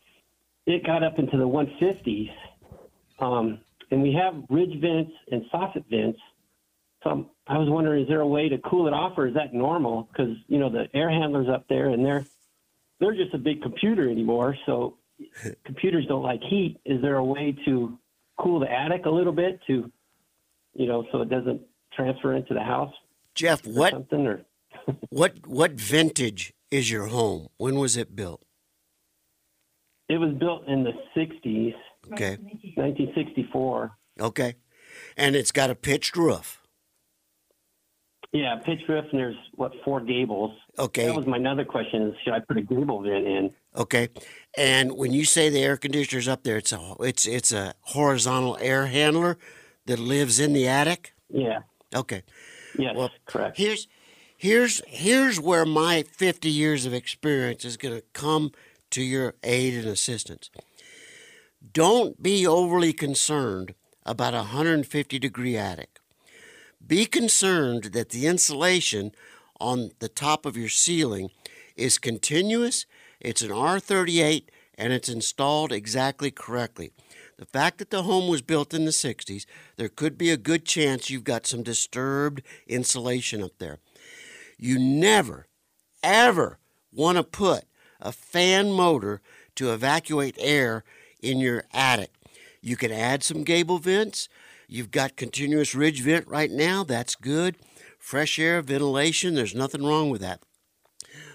it 0.66 0.84
got 0.88 1.04
up 1.04 1.20
into 1.20 1.38
the 1.38 1.48
150s. 1.48 2.32
Um, 3.20 3.60
and 3.92 4.02
we 4.02 4.14
have 4.14 4.44
ridge 4.50 4.80
vents 4.82 5.12
and 5.32 5.44
soffit 5.54 5.84
vents. 5.90 6.20
So 7.04 7.10
I'm, 7.10 7.26
I 7.48 7.58
was 7.58 7.70
wondering, 7.70 8.04
is 8.04 8.10
there 8.10 8.22
a 8.22 8.28
way 8.28 8.50
to 8.50 8.58
cool 8.60 8.88
it 8.88 8.94
off, 8.94 9.18
or 9.18 9.28
is 9.28 9.34
that 9.34 9.54
normal? 9.54 10.08
Because 10.12 10.36
you 10.48 10.60
know 10.60 10.70
the 10.70 10.86
air 10.94 11.10
handlers 11.10 11.48
up 11.50 11.66
there, 11.68 11.90
and 11.90 12.06
they're 12.06 12.26
they're 13.00 13.16
just 13.16 13.34
a 13.34 13.38
big 13.38 13.62
computer 13.62 14.10
anymore. 14.10 14.56
So 14.66 14.98
computers 15.66 16.06
don't 16.08 16.24
like 16.24 16.42
heat. 16.42 16.80
Is 16.86 17.02
there 17.02 17.16
a 17.16 17.26
way 17.26 17.56
to 17.66 17.98
cool 18.40 18.60
the 18.60 18.72
attic 18.72 19.06
a 19.06 19.10
little 19.10 19.34
bit 19.34 19.60
to, 19.68 19.92
you 20.74 20.88
know, 20.88 21.06
so 21.12 21.22
it 21.22 21.30
doesn't 21.30 21.62
transfer 21.94 22.34
into 22.34 22.54
the 22.54 22.64
house 22.64 22.94
Jeff, 23.36 23.66
what 23.66 23.92
something? 23.92 24.28
Or 24.28 24.42
what 25.10 25.48
what 25.48 25.72
vintage 25.74 26.54
is 26.70 26.90
your 26.90 27.08
home? 27.08 27.48
When 27.58 27.76
was 27.76 27.98
it 27.98 28.16
built? 28.16 28.44
it 30.12 30.18
was 30.18 30.34
built 30.34 30.68
in 30.68 30.84
the 30.84 30.92
60s, 31.16 31.74
Okay. 32.12 32.38
1964. 32.76 33.92
Okay. 34.20 34.56
And 35.18 35.36
it's 35.36 35.52
got 35.52 35.70
a 35.70 35.76
pitched 35.76 36.16
roof. 36.16 36.62
Yeah, 38.34 38.56
pitched 38.64 38.88
roof, 38.88 39.06
and 39.12 39.20
there's 39.20 39.36
what 39.56 39.74
four 39.84 40.00
gables. 40.00 40.52
Okay. 40.80 41.06
That 41.06 41.16
was 41.16 41.28
my 41.28 41.36
another 41.36 41.66
question: 41.66 42.04
is 42.04 42.16
should 42.24 42.34
I 42.34 42.40
put 42.40 42.58
a 42.58 42.62
gable 42.62 43.02
vent 43.02 43.28
in? 43.28 43.52
Okay. 43.76 44.08
And 44.58 44.94
when 44.94 45.12
you 45.12 45.26
say 45.26 45.50
the 45.50 45.62
air 45.62 45.76
conditioner's 45.76 46.30
up 46.30 46.44
there, 46.44 46.58
it's 46.58 46.72
a 46.72 46.96
it's 47.02 47.28
it's 47.28 47.52
a 47.52 47.74
horizontal 47.82 48.58
air 48.62 48.88
handler 48.88 49.38
that 49.86 50.00
lives 50.00 50.40
in 50.40 50.54
the 50.54 50.66
attic. 50.66 51.14
Yeah. 51.30 51.60
Okay. 51.94 52.24
Yes. 52.78 52.96
Well, 52.96 53.12
correct. 53.26 53.58
Here's 53.58 53.88
here's 54.38 54.82
here's 54.88 55.40
where 55.40 55.66
my 55.66 56.04
50 56.04 56.50
years 56.50 56.86
of 56.86 56.94
experience 56.94 57.66
is 57.66 57.76
going 57.76 57.96
to 57.96 58.04
come 58.14 58.52
to 58.92 59.02
your 59.02 59.36
aid 59.44 59.74
and 59.74 59.88
assistance. 59.88 60.50
Don't 61.62 62.22
be 62.22 62.48
overly 62.48 62.92
concerned 62.92 63.76
about 64.04 64.34
a 64.34 64.38
150 64.38 65.20
degree 65.20 65.56
attic. 65.56 66.00
Be 66.86 67.06
concerned 67.06 67.86
that 67.94 68.10
the 68.10 68.26
insulation 68.26 69.12
on 69.60 69.92
the 70.00 70.10
top 70.10 70.46
of 70.46 70.58
your 70.58 70.70
ceiling 70.70 71.30
is 71.76 72.00
continuous, 72.00 72.86
it's 73.20 73.44
an 73.44 73.52
R38, 73.52 74.46
and 74.76 74.92
it's 74.92 75.08
installed 75.08 75.72
exactly 75.72 76.32
correctly. 76.32 76.92
The 77.38 77.46
fact 77.46 77.78
that 77.78 77.92
the 77.92 78.04
home 78.04 78.28
was 78.28 78.42
built 78.42 78.74
in 78.74 78.86
the 78.86 78.92
60s, 78.92 79.46
there 79.78 79.90
could 79.90 80.18
be 80.18 80.32
a 80.32 80.38
good 80.38 80.66
chance 80.66 81.10
you've 81.10 81.24
got 81.24 81.46
some 81.46 81.64
disturbed 81.64 82.42
insulation 82.68 83.44
up 83.44 83.58
there. 83.60 83.78
You 84.58 84.80
never, 84.80 85.48
ever 86.04 86.58
want 86.92 87.18
to 87.18 87.24
put 87.24 87.66
a 88.00 88.12
fan 88.12 88.72
motor 88.72 89.22
to 89.56 89.72
evacuate 89.72 90.36
air 90.40 90.84
in 91.22 91.40
your 91.40 91.64
attic. 91.74 92.12
You 92.62 92.78
can 92.78 92.92
add 92.92 93.24
some 93.24 93.44
gable 93.44 93.80
vents. 93.80 94.30
You've 94.68 94.92
got 94.92 95.16
continuous 95.16 95.76
ridge 95.76 96.02
vent 96.02 96.28
right 96.28 96.52
now. 96.52 96.84
That's 96.84 97.16
good. 97.16 97.58
Fresh 97.98 98.40
air, 98.40 98.62
ventilation, 98.62 99.36
there's 99.36 99.56
nothing 99.56 99.84
wrong 99.84 100.10
with 100.10 100.22
that. 100.22 100.42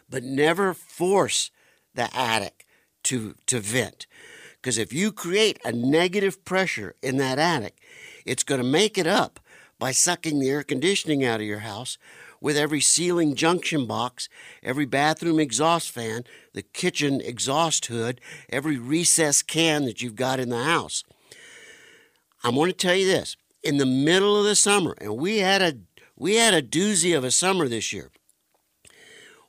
But 0.08 0.24
never 0.24 0.74
force 0.74 1.50
the 1.94 2.14
attic 2.16 2.66
to, 3.04 3.34
to 3.46 3.60
vent. 3.60 4.06
Because 4.54 4.78
if 4.78 4.92
you 4.92 5.12
create 5.12 5.60
a 5.64 5.72
negative 5.72 6.44
pressure 6.44 6.96
in 7.02 7.18
that 7.18 7.38
attic, 7.38 7.78
it's 8.24 8.42
going 8.42 8.60
to 8.60 8.66
make 8.66 8.98
it 8.98 9.06
up 9.06 9.38
by 9.78 9.92
sucking 9.92 10.38
the 10.38 10.50
air 10.50 10.62
conditioning 10.62 11.24
out 11.24 11.40
of 11.40 11.46
your 11.46 11.60
house 11.60 11.98
with 12.40 12.56
every 12.56 12.80
ceiling 12.80 13.34
junction 13.34 13.86
box, 13.86 14.28
every 14.62 14.84
bathroom 14.84 15.38
exhaust 15.38 15.90
fan, 15.90 16.24
the 16.52 16.62
kitchen 16.62 17.20
exhaust 17.20 17.86
hood, 17.86 18.20
every 18.48 18.78
recess 18.78 19.42
can 19.42 19.84
that 19.84 20.02
you've 20.02 20.16
got 20.16 20.40
in 20.40 20.48
the 20.48 20.64
house. 20.64 21.04
I'm 22.42 22.54
going 22.54 22.70
to 22.70 22.76
tell 22.76 22.94
you 22.94 23.06
this. 23.06 23.36
In 23.62 23.78
the 23.78 23.86
middle 23.86 24.38
of 24.38 24.44
the 24.44 24.54
summer, 24.54 24.94
and 25.00 25.16
we 25.16 25.38
had 25.38 25.60
a 25.60 25.74
we 26.16 26.36
had 26.36 26.54
a 26.54 26.62
doozy 26.62 27.16
of 27.16 27.24
a 27.24 27.30
summer 27.30 27.68
this 27.68 27.92
year. 27.92 28.10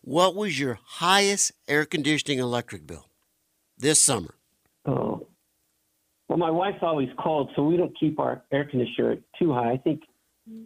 What 0.01 0.35
was 0.35 0.59
your 0.59 0.79
highest 0.83 1.51
air 1.67 1.85
conditioning 1.85 2.39
electric 2.39 2.87
bill 2.87 3.09
this 3.77 4.01
summer? 4.01 4.33
Oh. 4.85 5.27
Well, 6.27 6.37
my 6.37 6.49
wife's 6.49 6.79
always 6.81 7.09
cold, 7.19 7.51
so 7.55 7.63
we 7.63 7.77
don't 7.77 7.97
keep 7.97 8.19
our 8.19 8.43
air 8.51 8.65
conditioner 8.65 9.17
too 9.39 9.53
high. 9.53 9.71
I 9.71 9.77
think 9.77 10.01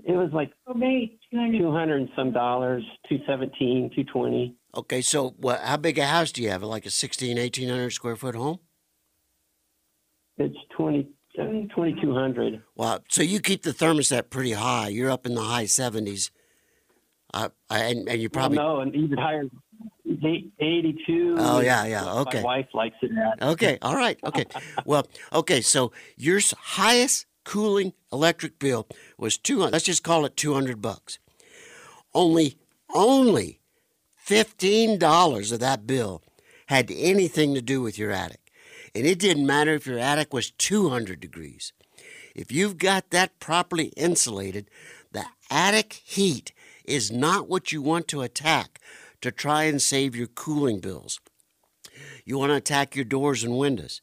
it 0.03 0.13
was 0.13 0.29
like 0.33 0.51
two 0.65 1.71
hundred 1.71 2.01
and 2.01 2.09
some 2.15 2.31
dollars, 2.31 2.83
two 3.09 3.19
seventeen, 3.27 3.91
two 3.95 4.03
twenty. 4.03 4.55
Okay, 4.75 5.01
so 5.01 5.35
what, 5.37 5.59
how 5.61 5.77
big 5.77 5.97
a 5.97 6.05
house 6.05 6.31
do 6.31 6.41
you 6.41 6.49
have? 6.49 6.63
Like 6.63 6.85
a 6.85 6.89
16, 6.89 7.37
1800 7.37 7.89
square 7.89 8.15
foot 8.15 8.35
home? 8.35 8.59
It's 10.37 10.55
twenty 10.75 11.09
uh, 11.39 11.45
twenty 11.75 11.95
two 12.01 12.13
hundred. 12.13 12.61
Wow. 12.75 12.99
So 13.09 13.21
you 13.21 13.39
keep 13.39 13.63
the 13.63 13.71
thermostat 13.71 14.29
pretty 14.29 14.53
high. 14.53 14.87
You're 14.87 15.11
up 15.11 15.25
in 15.25 15.35
the 15.35 15.41
high 15.41 15.65
70s. 15.65 16.31
Uh, 17.33 17.49
and, 17.69 18.09
and 18.09 18.21
you 18.21 18.29
probably. 18.29 18.57
no, 18.57 18.81
and 18.81 18.93
even 18.95 19.17
higher, 19.17 19.43
eighty 20.59 20.97
two. 21.07 21.35
Oh, 21.37 21.61
yeah, 21.61 21.85
yeah, 21.85 22.13
okay. 22.21 22.39
My 22.39 22.43
wife 22.43 22.67
likes 22.73 22.95
it 23.01 23.11
at. 23.17 23.41
Okay, 23.51 23.77
all 23.81 23.95
right, 23.95 24.19
okay. 24.25 24.45
Well, 24.85 25.07
okay, 25.31 25.61
so 25.61 25.93
your 26.17 26.41
highest 26.57 27.25
cooling 27.43 27.93
electric 28.11 28.59
bill 28.59 28.87
was 29.17 29.37
200. 29.37 29.71
Let's 29.71 29.85
just 29.85 30.03
call 30.03 30.25
it 30.25 30.37
200 30.37 30.81
bucks. 30.81 31.19
Only, 32.13 32.57
only 32.93 33.59
$15 34.25 35.51
of 35.51 35.59
that 35.59 35.87
bill 35.87 36.21
had 36.67 36.91
anything 36.91 37.53
to 37.53 37.61
do 37.61 37.81
with 37.81 37.97
your 37.97 38.11
attic. 38.11 38.39
And 38.93 39.05
it 39.05 39.19
didn't 39.19 39.45
matter 39.45 39.73
if 39.73 39.87
your 39.87 39.99
attic 39.99 40.33
was 40.33 40.51
200 40.51 41.19
degrees. 41.19 41.73
If 42.35 42.51
you've 42.51 42.77
got 42.77 43.09
that 43.09 43.39
properly 43.39 43.87
insulated, 43.97 44.69
the 45.11 45.25
attic 45.49 46.01
heat 46.05 46.53
is 46.85 47.11
not 47.11 47.49
what 47.49 47.71
you 47.71 47.81
want 47.81 48.07
to 48.09 48.21
attack 48.21 48.79
to 49.21 49.31
try 49.31 49.63
and 49.63 49.81
save 49.81 50.15
your 50.15 50.27
cooling 50.27 50.79
bills. 50.79 51.19
You 52.25 52.37
want 52.37 52.51
to 52.51 52.55
attack 52.55 52.95
your 52.95 53.05
doors 53.05 53.43
and 53.43 53.57
windows. 53.57 54.01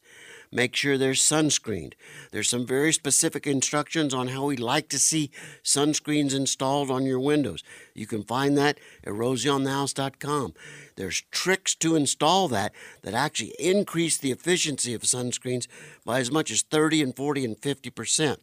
Make 0.51 0.75
sure 0.75 0.97
they're 0.97 1.11
sunscreened. 1.11 1.93
There's 2.31 2.49
some 2.49 2.65
very 2.65 2.91
specific 2.91 3.45
instructions 3.45 4.13
on 4.15 4.29
how 4.29 4.45
we 4.45 4.57
like 4.57 4.89
to 4.89 4.99
see 4.99 5.29
sunscreens 5.63 6.33
installed 6.33 6.89
on 6.89 7.05
your 7.05 7.19
windows. 7.19 7.63
You 7.93 8.07
can 8.07 8.23
find 8.23 8.57
that 8.57 8.79
at 9.03 9.13
rosieonthehouse.com. 9.13 10.55
There's 10.95 11.23
tricks 11.29 11.75
to 11.75 11.95
install 11.95 12.47
that 12.47 12.73
that 13.03 13.13
actually 13.13 13.53
increase 13.59 14.17
the 14.17 14.31
efficiency 14.31 14.93
of 14.95 15.03
sunscreens 15.03 15.67
by 16.03 16.19
as 16.19 16.31
much 16.31 16.49
as 16.49 16.63
30 16.63 17.03
and 17.03 17.15
40 17.15 17.45
and 17.45 17.59
50 17.59 17.89
percent. 17.91 18.39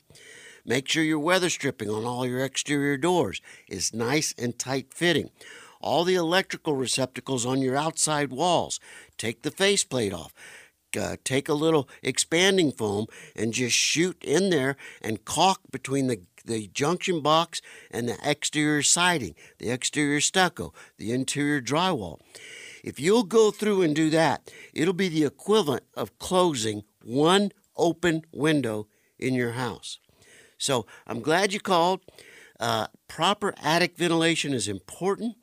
Make 0.64 0.88
sure 0.88 1.03
your 1.03 1.19
weather 1.19 1.51
stripping 1.51 1.90
on 1.90 2.05
all 2.05 2.27
your 2.27 2.45
exterior 2.45 2.97
doors 2.97 3.40
is 3.69 3.95
nice 3.95 4.35
and 4.37 4.59
tight 4.59 4.92
fitting. 4.92 5.31
All 5.81 6.03
the 6.03 6.16
electrical 6.16 6.75
receptacles 6.75 7.47
on 7.47 7.62
your 7.62 7.77
outside 7.77 8.33
walls, 8.33 8.81
take 9.16 9.42
the 9.42 9.53
faceplate 9.53 10.12
off. 10.12 10.33
Uh, 10.99 11.16
take 11.25 11.49
a 11.49 11.55
little 11.55 11.88
expanding 12.03 12.72
foam 12.72 13.07
and 13.35 13.53
just 13.53 13.77
shoot 13.77 14.16
in 14.22 14.51
there 14.51 14.77
and 15.03 15.25
caulk 15.25 15.61
between 15.70 16.07
the, 16.07 16.20
the 16.44 16.68
junction 16.68 17.20
box 17.20 17.61
and 17.90 18.09
the 18.09 18.16
exterior 18.25 18.83
siding, 18.83 19.35
the 19.59 19.70
exterior 19.70 20.20
stucco, 20.20 20.72
the 20.96 21.12
interior 21.12 21.61
drywall. 21.61 22.20
If 22.83 23.01
you'll 23.01 23.25
go 23.25 23.51
through 23.51 23.83
and 23.83 23.94
do 23.94 24.11
that, 24.11 24.51
it'll 24.72 24.94
be 24.94 25.09
the 25.09 25.25
equivalent 25.25 25.83
of 25.94 26.18
closing 26.18 26.85
one 27.03 27.51
open 27.77 28.25
window 28.33 28.87
in 29.18 29.35
your 29.35 29.53
house. 29.53 29.99
So 30.59 30.87
I'm 31.07 31.20
glad 31.20 31.53
you 31.53 31.61
called. 31.61 32.01
Uh, 32.59 32.87
proper 33.09 33.55
attic 33.62 33.96
ventilation 33.96 34.55
is 34.55 34.68
important, 34.68 35.37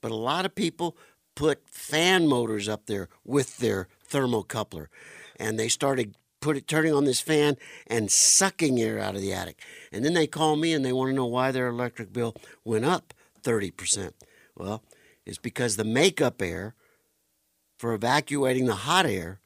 but 0.00 0.12
a 0.12 0.16
lot 0.16 0.44
of 0.44 0.54
people 0.54 0.96
put 1.34 1.68
fan 1.68 2.28
motors 2.28 2.68
up 2.68 2.86
there 2.86 3.08
with 3.24 3.58
their 3.58 3.88
thermocoupler, 4.12 4.86
and 5.38 5.58
they 5.58 5.68
started 5.68 6.14
put 6.42 6.56
it, 6.56 6.66
turning 6.66 6.92
on 6.92 7.04
this 7.04 7.20
fan 7.20 7.56
and 7.86 8.10
sucking 8.10 8.78
air 8.78 8.98
out 8.98 9.14
of 9.14 9.22
the 9.22 9.32
attic. 9.32 9.58
And 9.90 10.04
then 10.04 10.12
they 10.12 10.26
call 10.26 10.56
me 10.56 10.74
and 10.74 10.84
they 10.84 10.92
want 10.92 11.08
to 11.10 11.14
know 11.14 11.24
why 11.24 11.52
their 11.52 11.68
electric 11.68 12.12
bill 12.12 12.34
went 12.64 12.84
up 12.84 13.14
30%. 13.42 14.12
Well, 14.54 14.82
it's 15.24 15.38
because 15.38 15.76
the 15.76 15.84
makeup 15.84 16.42
air 16.42 16.74
for 17.78 17.94
evacuating 17.94 18.66
the 18.66 18.74
hot 18.74 19.06
air 19.06 19.40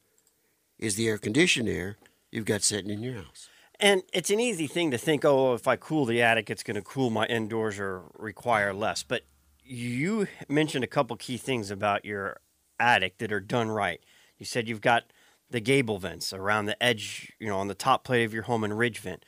is 0.77 0.95
the 0.95 1.07
air 1.07 1.17
conditioned 1.17 1.69
air 1.69 1.97
you've 2.31 2.45
got 2.45 2.61
sitting 2.61 2.91
in 2.91 3.01
your 3.01 3.15
house. 3.15 3.49
And 3.79 4.01
it's 4.11 4.31
an 4.31 4.39
easy 4.39 4.67
thing 4.67 4.91
to 4.91 4.97
think, 4.97 5.23
oh, 5.23 5.53
if 5.53 5.67
I 5.67 5.75
cool 5.75 6.05
the 6.05 6.21
attic, 6.21 6.49
it's 6.49 6.63
going 6.63 6.75
to 6.75 6.81
cool 6.81 7.11
my 7.11 7.25
indoors 7.27 7.79
or 7.79 8.03
require 8.17 8.73
less. 8.73 9.03
But 9.03 9.21
you 9.63 10.27
mentioned 10.49 10.83
a 10.83 10.87
couple 10.87 11.15
key 11.15 11.37
things 11.37 11.69
about 11.69 12.03
your 12.03 12.39
attic 12.79 13.19
that 13.19 13.31
are 13.31 13.39
done 13.39 13.69
right. 13.69 14.01
You 14.37 14.45
said 14.45 14.67
you've 14.67 14.81
got 14.81 15.03
the 15.49 15.59
gable 15.59 15.97
vents 15.99 16.33
around 16.33 16.65
the 16.65 16.81
edge, 16.83 17.31
you 17.39 17.47
know, 17.47 17.57
on 17.57 17.67
the 17.67 17.73
top 17.73 18.03
plate 18.03 18.23
of 18.23 18.33
your 18.33 18.43
home 18.43 18.63
and 18.63 18.77
ridge 18.77 18.99
vent. 18.99 19.23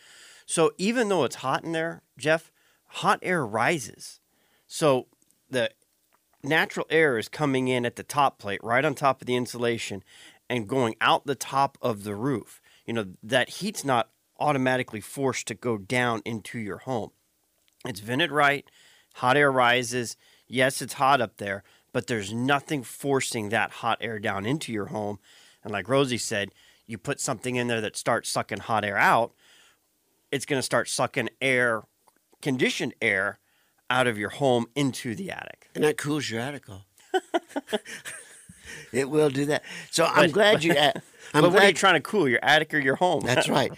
So 0.46 0.72
even 0.78 1.10
though 1.10 1.24
it's 1.24 1.38
hot 1.38 1.64
in 1.64 1.72
there, 1.72 2.02
Jeff, 2.18 2.52
hot 2.88 3.20
air 3.22 3.46
rises. 3.46 4.20
So 4.68 5.08
the 5.50 5.72
natural 6.44 6.86
air 6.90 7.18
is 7.18 7.28
coming 7.28 7.68
in 7.68 7.86
at 7.86 7.96
the 7.96 8.04
top 8.04 8.40
plate, 8.40 8.64
right 8.64 8.84
on 8.84 8.96
top 8.96 9.22
of 9.22 9.28
the 9.28 9.36
insulation, 9.36 10.04
and 10.50 10.68
going 10.68 10.96
out 11.00 11.26
the 11.26 11.36
top 11.36 11.78
of 11.82 12.04
the 12.04 12.16
roof. 12.16 12.62
You 12.86 12.94
know, 12.94 13.06
that 13.24 13.50
heat's 13.50 13.86
not 13.86 14.10
automatically 14.40 15.02
forced 15.02 15.48
to 15.48 15.54
go 15.54 15.78
down 15.78 16.22
into 16.26 16.60
your 16.60 16.80
home. 16.80 17.12
It's 17.86 18.00
vented 18.00 18.32
right, 18.32 18.66
hot 19.16 19.38
air 19.38 19.52
rises. 19.52 20.18
Yes, 20.48 20.82
it's 20.82 20.94
hot 20.94 21.22
up 21.22 21.38
there, 21.38 21.64
but 21.92 22.08
there's 22.08 22.34
nothing 22.34 22.84
forcing 22.84 23.50
that 23.50 23.72
hot 23.72 23.98
air 24.02 24.20
down 24.20 24.46
into 24.46 24.72
your 24.72 24.88
home. 24.88 25.20
And 25.64 25.72
like 25.74 25.90
Rosie 25.90 26.18
said, 26.18 26.50
you 26.86 26.98
put 26.98 27.20
something 27.20 27.56
in 27.56 27.68
there 27.68 27.82
that 27.82 27.96
starts 27.98 28.30
sucking 28.30 28.60
hot 28.60 28.84
air 28.86 28.98
out, 28.98 29.34
it's 30.32 30.46
going 30.46 30.60
to 30.60 30.64
start 30.64 30.88
sucking 30.90 31.30
air, 31.42 31.84
conditioned 32.42 32.94
air, 33.02 33.40
out 33.90 34.06
of 34.06 34.18
your 34.20 34.30
home 34.30 34.68
into 34.76 35.16
the 35.16 35.32
attic. 35.32 35.68
And 35.74 35.84
that 35.84 35.98
cools 35.98 36.30
your 36.30 36.40
attic 36.40 36.70
off. 36.70 36.86
it 38.94 39.10
will 39.10 39.30
do 39.30 39.46
that. 39.46 39.64
So 39.92 40.06
I'm 40.06 40.26
But- 40.28 40.32
glad 40.32 40.64
you. 40.64 40.76
I'm 41.34 41.44
but 41.44 41.52
what 41.52 41.62
are 41.62 41.66
you 41.68 41.74
glad 41.74 41.76
trying 41.76 41.94
to 41.96 42.00
cool, 42.02 42.28
your 42.28 42.40
attic 42.42 42.74
or 42.74 42.80
your 42.80 42.96
home? 42.96 43.22
That's 43.24 43.48
right. 43.60 43.72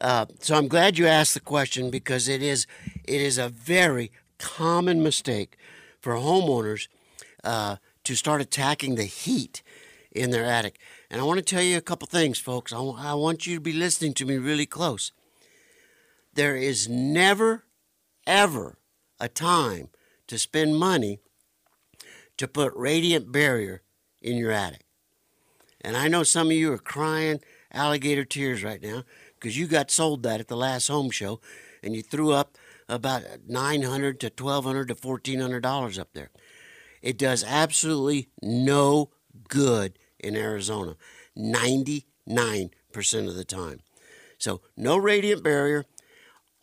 Uh, 0.00 0.26
so 0.40 0.54
I'm 0.56 0.68
glad 0.68 0.98
you 0.98 1.06
asked 1.06 1.32
the 1.34 1.40
question 1.40 1.90
because 1.90 2.28
it 2.28 2.42
is 2.42 2.66
it 3.04 3.20
is 3.22 3.38
a 3.38 3.48
very 3.48 4.10
common 4.38 5.02
mistake 5.02 5.56
for 6.00 6.14
homeowners 6.14 6.88
uh, 7.44 7.76
to 8.04 8.14
start 8.14 8.40
attacking 8.40 8.94
the 8.94 9.04
heat 9.04 9.62
in 10.10 10.30
their 10.30 10.44
attic. 10.44 10.78
And 11.10 11.20
I 11.20 11.24
want 11.24 11.38
to 11.38 11.44
tell 11.44 11.62
you 11.62 11.76
a 11.76 11.82
couple 11.82 12.06
things, 12.06 12.38
folks. 12.38 12.72
I, 12.72 12.76
w- 12.76 12.96
I 12.98 13.14
want 13.14 13.46
you 13.46 13.54
to 13.54 13.60
be 13.60 13.72
listening 13.72 14.14
to 14.14 14.24
me 14.24 14.36
really 14.36 14.66
close. 14.66 15.12
There 16.34 16.56
is 16.56 16.88
never, 16.88 17.64
ever 18.26 18.78
a 19.20 19.28
time 19.28 19.88
to 20.26 20.38
spend 20.38 20.76
money 20.76 21.20
to 22.36 22.46
put 22.46 22.72
radiant 22.74 23.32
barrier 23.32 23.82
in 24.22 24.36
your 24.36 24.52
attic. 24.52 24.84
And 25.80 25.96
I 25.96 26.08
know 26.08 26.22
some 26.22 26.48
of 26.48 26.52
you 26.52 26.72
are 26.72 26.78
crying 26.78 27.40
alligator 27.72 28.24
tears 28.24 28.62
right 28.64 28.82
now 28.82 29.04
because 29.34 29.58
you 29.58 29.66
got 29.66 29.90
sold 29.90 30.22
that 30.22 30.40
at 30.40 30.48
the 30.48 30.56
last 30.56 30.88
home 30.88 31.10
show 31.10 31.40
and 31.82 31.94
you 31.94 32.02
threw 32.02 32.32
up 32.32 32.56
about 32.88 33.22
900 33.46 34.20
to 34.20 34.26
1200 34.26 34.88
to 34.88 34.94
1400 34.94 35.60
dollars 35.60 35.98
up 35.98 36.08
there. 36.14 36.30
It 37.02 37.18
does 37.18 37.44
absolutely 37.44 38.28
no 38.42 39.10
good 39.48 39.98
in 40.18 40.36
Arizona 40.36 40.96
99% 41.36 42.70
of 43.28 43.34
the 43.36 43.44
time. 43.44 43.80
So, 44.38 44.60
no 44.76 44.96
radiant 44.96 45.42
barrier, 45.42 45.84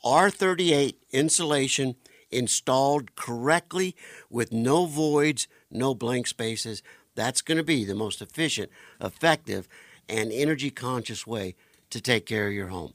R38 0.04 0.96
insulation 1.12 1.96
installed 2.32 3.16
correctly 3.16 3.96
with 4.30 4.52
no 4.52 4.86
voids, 4.86 5.48
no 5.72 5.94
blank 5.96 6.28
spaces. 6.28 6.84
That's 7.16 7.42
going 7.42 7.58
to 7.58 7.64
be 7.64 7.86
the 7.86 7.96
most 7.96 8.22
efficient, 8.22 8.70
effective, 9.02 9.68
and 10.08 10.32
energy 10.32 10.70
conscious 10.70 11.26
way 11.26 11.56
to 11.90 12.02
take 12.02 12.26
care 12.26 12.48
of 12.48 12.54
your 12.54 12.68
home. 12.68 12.94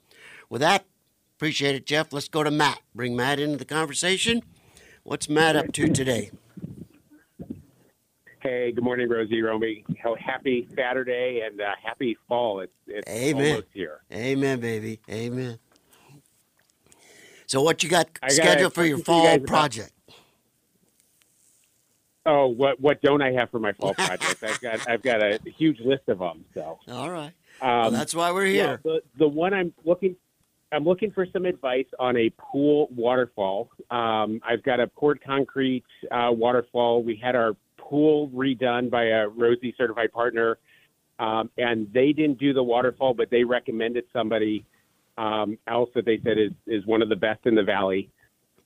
With 0.49 0.61
that, 0.61 0.85
appreciate 1.37 1.75
it, 1.75 1.87
Jeff. 1.87 2.13
Let's 2.13 2.29
go 2.29 2.43
to 2.43 2.51
Matt. 2.51 2.81
Bring 2.95 3.17
Matt 3.17 3.41
into 3.41 3.57
the 3.57 3.65
conversation. 3.65 4.43
What's 5.03 5.29
Matt 5.29 5.57
up 5.57 5.73
to 5.73 5.89
today? 5.89 6.31
Hey, 8.43 8.73
good 8.73 8.83
morning, 8.85 9.09
Rosie, 9.09 9.43
Romy. 9.43 9.85
How 10.03 10.15
happy 10.15 10.67
Saturday 10.75 11.43
and 11.45 11.61
uh, 11.61 11.73
happy 11.83 12.17
fall. 12.27 12.61
It's, 12.61 12.73
it's 12.87 13.11
Amen. 13.11 13.51
almost 13.53 13.67
here. 13.75 14.01
Amen, 14.13 14.61
baby. 14.61 14.99
Amen. 15.11 15.59
So, 17.47 17.61
what 17.61 17.83
you 17.83 17.91
got 17.91 18.09
I 18.23 18.29
scheduled 18.29 18.73
for 18.73 18.85
your 18.85 18.97
for 18.99 19.01
you 19.01 19.05
fall 19.05 19.35
about- 19.35 19.47
project? 19.47 19.93
Oh, 22.27 22.47
what 22.49 22.79
what 22.81 23.01
don't 23.03 23.23
I 23.23 23.33
have 23.33 23.51
for 23.51 23.59
my 23.59 23.73
fall 23.73 23.95
project? 23.99 24.43
I've 24.43 24.61
got 24.61 24.89
I've 24.89 25.03
got 25.03 25.23
a 25.23 25.39
huge 25.57 25.81
list 25.81 26.03
of 26.09 26.19
them. 26.21 26.45
So 26.55 26.79
All 26.91 27.11
right. 27.11 27.33
um, 27.63 27.69
Well, 27.81 27.91
that's 27.91 28.15
why 28.15 28.31
we're 28.31 28.47
yeah, 28.47 28.67
here. 28.67 28.81
the 28.85 29.03
the 29.19 29.29
one 29.29 29.53
I'm 29.55 29.73
looking 29.85 30.17
I'm 30.71 30.85
looking 30.85 31.11
for 31.11 31.27
some 31.33 31.45
advice 31.47 31.87
on 31.99 32.17
a 32.17 32.31
pool 32.39 32.89
waterfall. 32.95 33.71
Um, 33.91 34.41
I've 34.47 34.63
got 34.63 34.81
a 34.81 34.87
poured 34.87 35.21
concrete 35.25 35.85
uh, 36.11 36.31
waterfall. 36.31 37.03
We 37.03 37.17
had 37.17 37.35
our 37.35 37.57
pool 37.91 38.31
redone 38.31 38.89
by 38.89 39.07
a 39.07 39.29
Rosie 39.29 39.75
certified 39.77 40.13
partner, 40.13 40.59
um, 41.19 41.51
and 41.59 41.93
they 41.93 42.13
didn't 42.13 42.39
do 42.39 42.55
the 42.55 42.63
waterfall, 42.63 43.13
but 43.13 43.29
they 43.31 43.45
recommended 43.45 44.05
somebody 44.13 44.65
um, 45.19 45.59
else 45.67 45.91
that 45.95 46.07
they 46.07 46.19
said 46.25 46.39
is 46.39 46.53
is 46.67 46.87
one 46.87 47.03
of 47.03 47.09
the 47.09 47.17
best 47.17 47.41
in 47.45 47.55
the 47.55 47.63
valley. 47.63 48.09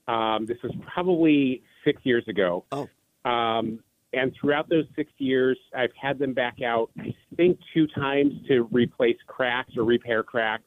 Um, 0.07 0.45
this 0.45 0.57
was 0.63 0.71
probably 0.93 1.63
six 1.83 1.99
years 2.05 2.23
ago. 2.27 2.63
Oh. 2.71 2.87
Um, 3.29 3.79
and 4.13 4.31
throughout 4.39 4.69
those 4.69 4.85
six 4.95 5.11
years, 5.17 5.57
I've 5.75 5.91
had 6.01 6.17
them 6.19 6.33
back 6.33 6.61
out, 6.61 6.89
I 6.97 7.13
think, 7.35 7.59
two 7.73 7.87
times 7.87 8.33
to 8.47 8.63
replace 8.71 9.17
cracks 9.27 9.71
or 9.75 9.83
repair 9.83 10.23
cracks. 10.23 10.63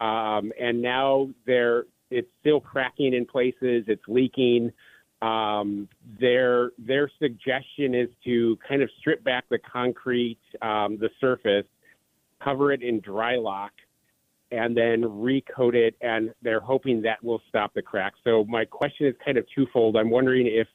Um, 0.00 0.52
and 0.60 0.82
now 0.82 1.28
they're 1.46 1.84
it's 2.10 2.28
still 2.40 2.60
cracking 2.60 3.14
in 3.14 3.24
places, 3.24 3.84
it's 3.86 4.02
leaking. 4.08 4.72
Um, 5.22 5.88
their 6.18 6.72
their 6.78 7.08
suggestion 7.20 7.94
is 7.94 8.08
to 8.24 8.58
kind 8.68 8.82
of 8.82 8.90
strip 8.98 9.22
back 9.22 9.44
the 9.48 9.58
concrete, 9.58 10.40
um, 10.60 10.98
the 10.98 11.10
surface, 11.20 11.66
cover 12.42 12.72
it 12.72 12.82
in 12.82 13.00
Drylok, 13.00 13.70
and 14.50 14.76
then 14.76 15.02
recoat 15.02 15.74
it. 15.74 15.94
And 16.00 16.34
they're 16.42 16.60
hoping 16.60 17.02
that 17.02 17.22
will 17.22 17.40
stop 17.48 17.72
the 17.72 17.82
cracks. 17.82 18.18
So 18.24 18.44
my 18.48 18.64
question 18.64 19.06
is 19.06 19.14
kind 19.24 19.38
of 19.38 19.46
twofold. 19.54 19.96
I'm 19.96 20.10
wondering 20.10 20.48
if 20.48 20.66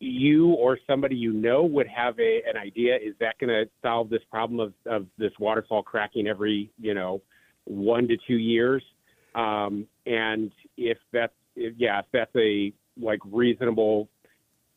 you 0.00 0.48
or 0.54 0.78
somebody 0.86 1.14
you 1.14 1.32
know 1.32 1.62
would 1.62 1.86
have 1.86 2.18
a, 2.18 2.42
an 2.48 2.56
idea. 2.56 2.96
Is 2.96 3.14
that 3.20 3.38
going 3.38 3.50
to 3.50 3.70
solve 3.80 4.10
this 4.10 4.22
problem 4.28 4.58
of, 4.58 4.72
of 4.86 5.06
this 5.18 5.32
waterfall 5.38 5.84
cracking 5.84 6.26
every, 6.26 6.72
you 6.80 6.94
know, 6.94 7.22
one 7.64 8.08
to 8.08 8.16
two 8.26 8.38
years? 8.38 8.82
Um, 9.36 9.86
and 10.06 10.50
if 10.76 10.98
that's, 11.12 11.32
if, 11.54 11.74
yeah, 11.76 12.00
if 12.00 12.06
that's 12.12 12.34
a 12.34 12.72
like 12.98 13.20
reasonable 13.24 14.08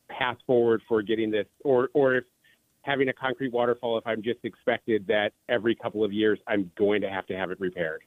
path 0.09 0.37
forward 0.45 0.81
for 0.87 1.01
getting 1.01 1.31
this, 1.31 1.47
or, 1.63 1.89
or 1.93 2.15
if 2.15 2.23
having 2.83 3.09
a 3.09 3.13
concrete 3.13 3.51
waterfall, 3.51 3.97
if 3.97 4.05
I'm 4.05 4.21
just 4.21 4.39
expected 4.43 5.07
that 5.07 5.31
every 5.49 5.75
couple 5.75 6.03
of 6.03 6.13
years 6.13 6.39
I'm 6.47 6.71
going 6.77 7.01
to 7.01 7.09
have 7.09 7.25
to 7.27 7.35
have 7.35 7.49
it 7.51 7.59
repaired. 7.59 8.01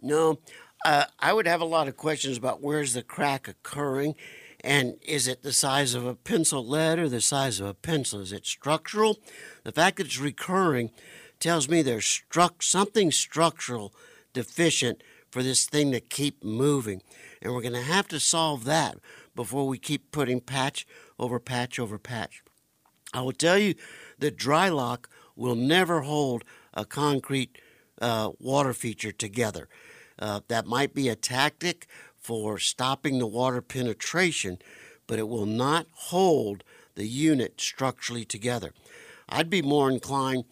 No, 0.00 0.38
uh, 0.84 1.04
I 1.18 1.32
would 1.32 1.46
have 1.46 1.60
a 1.60 1.66
lot 1.66 1.88
of 1.88 1.96
questions 1.96 2.36
about 2.36 2.60
where's 2.60 2.94
the 2.94 3.02
crack 3.02 3.48
occurring, 3.48 4.14
and 4.62 4.96
is 5.02 5.28
it 5.28 5.42
the 5.42 5.52
size 5.52 5.94
of 5.94 6.04
a 6.04 6.14
pencil 6.14 6.66
lead 6.66 6.98
or 6.98 7.08
the 7.08 7.20
size 7.20 7.60
of 7.60 7.66
a 7.66 7.74
pencil? 7.74 8.20
Is 8.20 8.32
it 8.32 8.44
structural? 8.44 9.18
The 9.62 9.72
fact 9.72 9.96
that 9.98 10.06
it's 10.06 10.18
recurring 10.18 10.90
tells 11.38 11.68
me 11.68 11.82
there's 11.82 12.06
struck 12.06 12.62
something 12.62 13.10
structural 13.10 13.94
deficient 14.32 15.02
for 15.30 15.42
this 15.42 15.66
thing 15.66 15.92
to 15.92 16.00
keep 16.00 16.44
moving, 16.44 17.02
and 17.40 17.52
we're 17.52 17.62
going 17.62 17.72
to 17.74 17.82
have 17.82 18.08
to 18.08 18.20
solve 18.20 18.64
that 18.64 18.98
before 19.34 19.66
we 19.66 19.78
keep 19.78 20.10
putting 20.12 20.40
patch 20.40 20.86
over 21.18 21.38
patch 21.38 21.78
over 21.78 21.98
patch. 21.98 22.42
I 23.12 23.20
will 23.20 23.32
tell 23.32 23.58
you 23.58 23.74
that 24.18 24.36
Drylok 24.36 25.06
will 25.36 25.54
never 25.54 26.02
hold 26.02 26.44
a 26.72 26.84
concrete 26.84 27.58
uh, 28.00 28.30
water 28.38 28.72
feature 28.72 29.12
together. 29.12 29.68
Uh, 30.18 30.40
that 30.48 30.66
might 30.66 30.94
be 30.94 31.08
a 31.08 31.16
tactic 31.16 31.86
for 32.18 32.58
stopping 32.58 33.18
the 33.18 33.26
water 33.26 33.60
penetration, 33.60 34.58
but 35.06 35.18
it 35.18 35.28
will 35.28 35.46
not 35.46 35.86
hold 35.92 36.64
the 36.94 37.06
unit 37.06 37.60
structurally 37.60 38.24
together. 38.24 38.72
I'd 39.28 39.50
be 39.50 39.62
more 39.62 39.90
inclined 39.90 40.44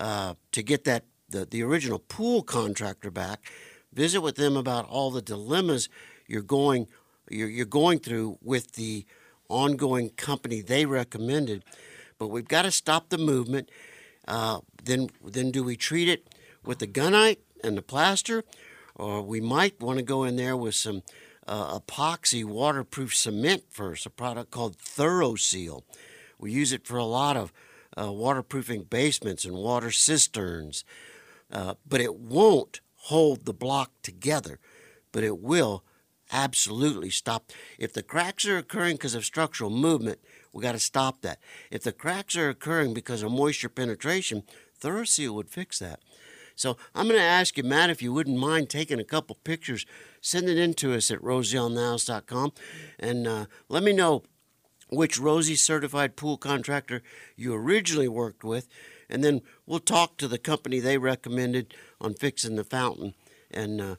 uh, 0.00 0.34
to 0.52 0.62
get 0.62 0.84
that 0.84 1.04
the, 1.32 1.46
the 1.46 1.62
original 1.62 1.98
pool 1.98 2.42
contractor 2.42 3.10
back, 3.10 3.50
visit 3.92 4.20
with 4.20 4.36
them 4.36 4.56
about 4.56 4.88
all 4.88 5.10
the 5.10 5.22
dilemmas 5.22 5.88
you're 6.26 6.42
going 6.42 6.86
you're, 7.32 7.48
you're 7.48 7.66
going 7.66 7.98
through 7.98 8.38
with 8.42 8.72
the 8.72 9.04
ongoing 9.48 10.10
company 10.10 10.60
they 10.60 10.86
recommended. 10.86 11.64
But 12.18 12.28
we've 12.28 12.48
got 12.48 12.62
to 12.62 12.70
stop 12.70 13.08
the 13.08 13.18
movement. 13.18 13.70
Uh, 14.26 14.60
then 14.84 15.10
then 15.24 15.50
do 15.50 15.64
we 15.64 15.76
treat 15.76 16.08
it 16.08 16.34
with 16.64 16.78
the 16.78 16.86
gunite 16.86 17.38
and 17.64 17.76
the 17.76 17.82
plaster, 17.82 18.44
or 18.94 19.22
we 19.22 19.40
might 19.40 19.80
want 19.80 19.98
to 19.98 20.04
go 20.04 20.24
in 20.24 20.36
there 20.36 20.56
with 20.56 20.74
some 20.74 21.02
uh, 21.46 21.78
epoxy 21.78 22.44
waterproof 22.44 23.14
cement 23.14 23.64
first, 23.68 24.06
a 24.06 24.10
product 24.10 24.50
called 24.50 24.78
ThoroSeal. 24.78 25.82
We 26.38 26.52
use 26.52 26.72
it 26.72 26.86
for 26.86 26.96
a 26.96 27.04
lot 27.04 27.36
of 27.36 27.52
uh, 28.00 28.12
waterproofing 28.12 28.84
basements 28.84 29.44
and 29.44 29.54
water 29.54 29.90
cisterns, 29.90 30.84
uh, 31.50 31.74
but 31.86 32.00
it 32.00 32.14
won't 32.14 32.80
hold 32.94 33.44
the 33.44 33.52
block 33.52 33.90
together, 34.02 34.60
but 35.10 35.24
it 35.24 35.40
will 35.40 35.84
absolutely 36.32 37.10
stop. 37.10 37.52
If 37.78 37.92
the 37.92 38.02
cracks 38.02 38.46
are 38.46 38.58
occurring 38.58 38.96
because 38.96 39.14
of 39.14 39.24
structural 39.24 39.70
movement, 39.70 40.18
we 40.52 40.62
got 40.62 40.72
to 40.72 40.78
stop 40.78 41.22
that. 41.22 41.38
If 41.70 41.82
the 41.82 41.92
cracks 41.92 42.36
are 42.36 42.48
occurring 42.48 42.94
because 42.94 43.22
of 43.22 43.30
moisture 43.30 43.68
penetration, 43.68 44.42
ThoroSeal 44.80 45.34
would 45.34 45.50
fix 45.50 45.78
that. 45.78 46.00
So 46.54 46.76
I'm 46.94 47.06
going 47.06 47.18
to 47.18 47.24
ask 47.24 47.56
you, 47.56 47.62
Matt, 47.62 47.90
if 47.90 48.02
you 48.02 48.12
wouldn't 48.12 48.38
mind 48.38 48.68
taking 48.68 49.00
a 49.00 49.04
couple 49.04 49.36
pictures, 49.44 49.86
send 50.20 50.48
it 50.48 50.58
in 50.58 50.74
to 50.74 50.94
us 50.94 51.10
at 51.10 51.20
rosieonthehouse.com, 51.20 52.52
and 52.98 53.26
uh, 53.26 53.46
let 53.68 53.82
me 53.82 53.92
know 53.92 54.22
which 54.90 55.18
Rosie 55.18 55.56
certified 55.56 56.16
pool 56.16 56.36
contractor 56.36 57.02
you 57.36 57.54
originally 57.54 58.08
worked 58.08 58.44
with, 58.44 58.68
and 59.08 59.24
then 59.24 59.40
we'll 59.66 59.80
talk 59.80 60.18
to 60.18 60.28
the 60.28 60.38
company 60.38 60.80
they 60.80 60.98
recommended 60.98 61.74
on 62.00 62.14
fixing 62.14 62.56
the 62.56 62.64
fountain 62.64 63.14
and 63.50 63.80
uh, 63.80 63.96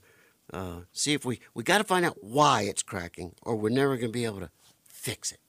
uh, 0.51 0.81
see 0.91 1.13
if 1.13 1.25
we 1.25 1.39
we 1.53 1.63
got 1.63 1.77
to 1.77 1.83
find 1.83 2.05
out 2.05 2.17
why 2.21 2.63
it's 2.63 2.83
cracking, 2.83 3.33
or 3.41 3.55
we're 3.55 3.69
never 3.69 3.95
going 3.95 4.09
to 4.09 4.13
be 4.13 4.25
able 4.25 4.39
to 4.39 4.49
fix 4.87 5.31
it. 5.31 5.39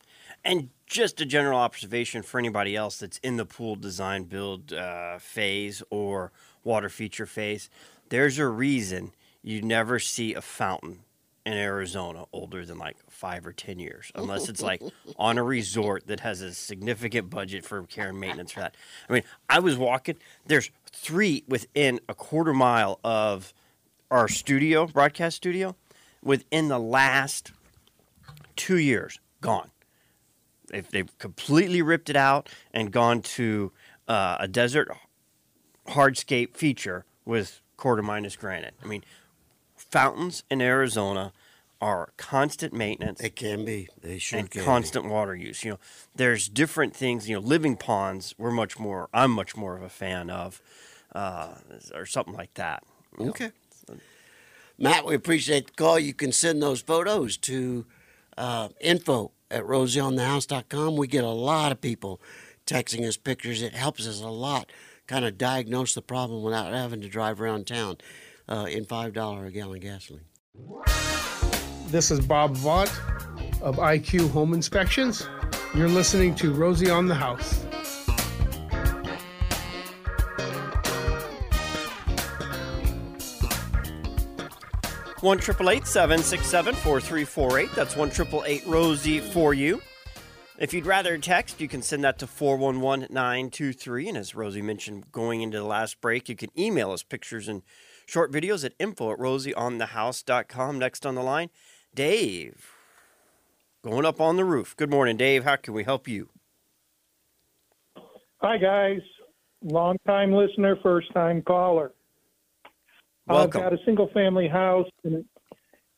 And 0.44 0.70
just 0.86 1.20
a 1.20 1.26
general 1.26 1.58
observation 1.58 2.22
for 2.22 2.38
anybody 2.38 2.76
else 2.76 2.98
that's 2.98 3.18
in 3.18 3.36
the 3.36 3.46
pool 3.46 3.76
design 3.76 4.24
build 4.24 4.72
uh, 4.72 5.18
phase 5.18 5.82
or 5.90 6.32
water 6.62 6.88
feature 6.88 7.26
phase, 7.26 7.70
there's 8.10 8.38
a 8.38 8.46
reason 8.46 9.12
you 9.42 9.62
never 9.62 9.98
see 9.98 10.34
a 10.34 10.42
fountain 10.42 11.00
in 11.46 11.52
Arizona 11.52 12.24
older 12.32 12.64
than 12.64 12.78
like 12.78 12.96
five 13.10 13.46
or 13.46 13.52
10 13.52 13.78
years, 13.78 14.10
unless 14.14 14.48
it's 14.48 14.62
like 14.62 14.82
on 15.18 15.36
a 15.36 15.42
resort 15.42 16.06
that 16.06 16.20
has 16.20 16.40
a 16.40 16.54
significant 16.54 17.28
budget 17.28 17.64
for 17.64 17.82
care 17.84 18.08
and 18.08 18.18
maintenance 18.18 18.52
for 18.52 18.60
that. 18.60 18.74
I 19.08 19.12
mean, 19.12 19.22
I 19.48 19.58
was 19.58 19.76
walking, 19.76 20.16
there's 20.46 20.70
three 20.90 21.44
within 21.46 22.00
a 22.08 22.14
quarter 22.14 22.54
mile 22.54 22.98
of 23.04 23.52
our 24.14 24.28
studio, 24.28 24.86
broadcast 24.86 25.36
studio, 25.36 25.74
within 26.22 26.68
the 26.68 26.78
last 26.78 27.50
two 28.54 28.78
years 28.78 29.18
gone. 29.40 29.72
They've, 30.68 30.88
they've 30.88 31.18
completely 31.18 31.82
ripped 31.82 32.08
it 32.08 32.14
out 32.14 32.48
and 32.72 32.92
gone 32.92 33.22
to 33.22 33.72
uh, 34.06 34.36
a 34.38 34.46
desert 34.46 34.88
hardscape 35.88 36.56
feature 36.56 37.04
with 37.24 37.60
quarter 37.76 38.02
minus 38.02 38.36
granite. 38.36 38.74
I 38.82 38.86
mean, 38.86 39.04
fountains 39.76 40.44
in 40.48 40.62
Arizona 40.62 41.32
are 41.80 42.12
constant 42.16 42.72
maintenance 42.72 43.20
It 43.20 43.34
can 43.34 43.64
be. 43.64 43.88
They 44.00 44.18
sure 44.18 44.38
and 44.38 44.48
can. 44.48 44.60
be. 44.60 44.64
constant 44.64 45.06
water 45.06 45.34
use. 45.34 45.64
You 45.64 45.72
know, 45.72 45.78
there's 46.14 46.48
different 46.48 46.94
things. 46.94 47.28
You 47.28 47.34
know, 47.34 47.46
living 47.46 47.76
ponds. 47.76 48.32
We're 48.38 48.52
much 48.52 48.78
more. 48.78 49.08
I'm 49.12 49.32
much 49.32 49.56
more 49.56 49.76
of 49.76 49.82
a 49.82 49.88
fan 49.88 50.30
of, 50.30 50.62
uh, 51.14 51.48
or 51.92 52.06
something 52.06 52.34
like 52.34 52.54
that. 52.54 52.84
Okay. 53.20 53.46
know. 53.46 53.50
Matt, 54.78 55.06
we 55.06 55.14
appreciate 55.14 55.68
the 55.68 55.72
call. 55.72 55.98
You 55.98 56.14
can 56.14 56.32
send 56.32 56.62
those 56.62 56.82
photos 56.82 57.36
to 57.38 57.86
uh, 58.36 58.68
info 58.80 59.30
at 59.50 59.62
rosieonthehouse.com. 59.64 60.96
We 60.96 61.06
get 61.06 61.24
a 61.24 61.28
lot 61.28 61.72
of 61.72 61.80
people 61.80 62.20
texting 62.66 63.06
us 63.06 63.16
pictures. 63.16 63.62
It 63.62 63.74
helps 63.74 64.06
us 64.06 64.20
a 64.20 64.28
lot 64.28 64.70
kind 65.06 65.24
of 65.24 65.38
diagnose 65.38 65.94
the 65.94 66.02
problem 66.02 66.42
without 66.42 66.72
having 66.72 67.00
to 67.02 67.08
drive 67.08 67.40
around 67.40 67.66
town 67.66 67.98
uh, 68.48 68.66
in 68.68 68.84
$5 68.84 69.46
a 69.46 69.50
gallon 69.50 69.80
gasoline. 69.80 70.24
This 71.88 72.10
is 72.10 72.20
Bob 72.20 72.56
Vaught 72.56 72.90
of 73.60 73.76
IQ 73.76 74.30
Home 74.30 74.54
Inspections. 74.54 75.28
You're 75.74 75.88
listening 75.88 76.34
to 76.36 76.52
Rosie 76.52 76.90
on 76.90 77.06
the 77.06 77.14
House. 77.14 77.64
One 85.24 85.38
triple 85.38 85.70
eight 85.70 85.86
seven 85.86 86.18
six 86.18 86.46
seven 86.46 86.74
four 86.74 87.00
three 87.00 87.24
four 87.24 87.58
eight. 87.58 87.70
That's 87.74 87.96
one 87.96 88.10
triple 88.10 88.44
eight 88.46 88.62
Rosie 88.66 89.20
for 89.20 89.54
you. 89.54 89.80
If 90.58 90.74
you'd 90.74 90.84
rather 90.84 91.16
text, 91.16 91.62
you 91.62 91.66
can 91.66 91.80
send 91.80 92.04
that 92.04 92.18
to 92.18 92.26
four 92.26 92.58
one 92.58 92.82
one 92.82 93.06
nine 93.08 93.48
two 93.48 93.72
three. 93.72 94.06
And 94.06 94.18
as 94.18 94.34
Rosie 94.34 94.60
mentioned, 94.60 95.10
going 95.12 95.40
into 95.40 95.56
the 95.56 95.64
last 95.64 96.02
break, 96.02 96.28
you 96.28 96.36
can 96.36 96.50
email 96.60 96.92
us 96.92 97.02
pictures 97.02 97.48
and 97.48 97.62
short 98.04 98.32
videos 98.32 98.66
at 98.66 98.74
info 98.78 99.12
at 99.12 99.18
rosieonthehouse.com. 99.18 100.78
Next 100.78 101.06
on 101.06 101.14
the 101.14 101.22
line, 101.22 101.48
Dave. 101.94 102.72
Going 103.82 104.04
up 104.04 104.20
on 104.20 104.36
the 104.36 104.44
roof. 104.44 104.76
Good 104.76 104.90
morning, 104.90 105.16
Dave. 105.16 105.44
How 105.44 105.56
can 105.56 105.72
we 105.72 105.84
help 105.84 106.06
you? 106.06 106.28
Hi, 108.42 108.58
guys. 108.58 109.00
Long 109.62 109.96
time 110.06 110.34
listener, 110.34 110.76
first 110.82 111.10
time 111.14 111.40
caller. 111.40 111.92
Welcome. 113.26 113.62
I've 113.62 113.70
got 113.70 113.80
a 113.80 113.84
single 113.84 114.08
family 114.12 114.48
house 114.48 114.88
and, 115.04 115.24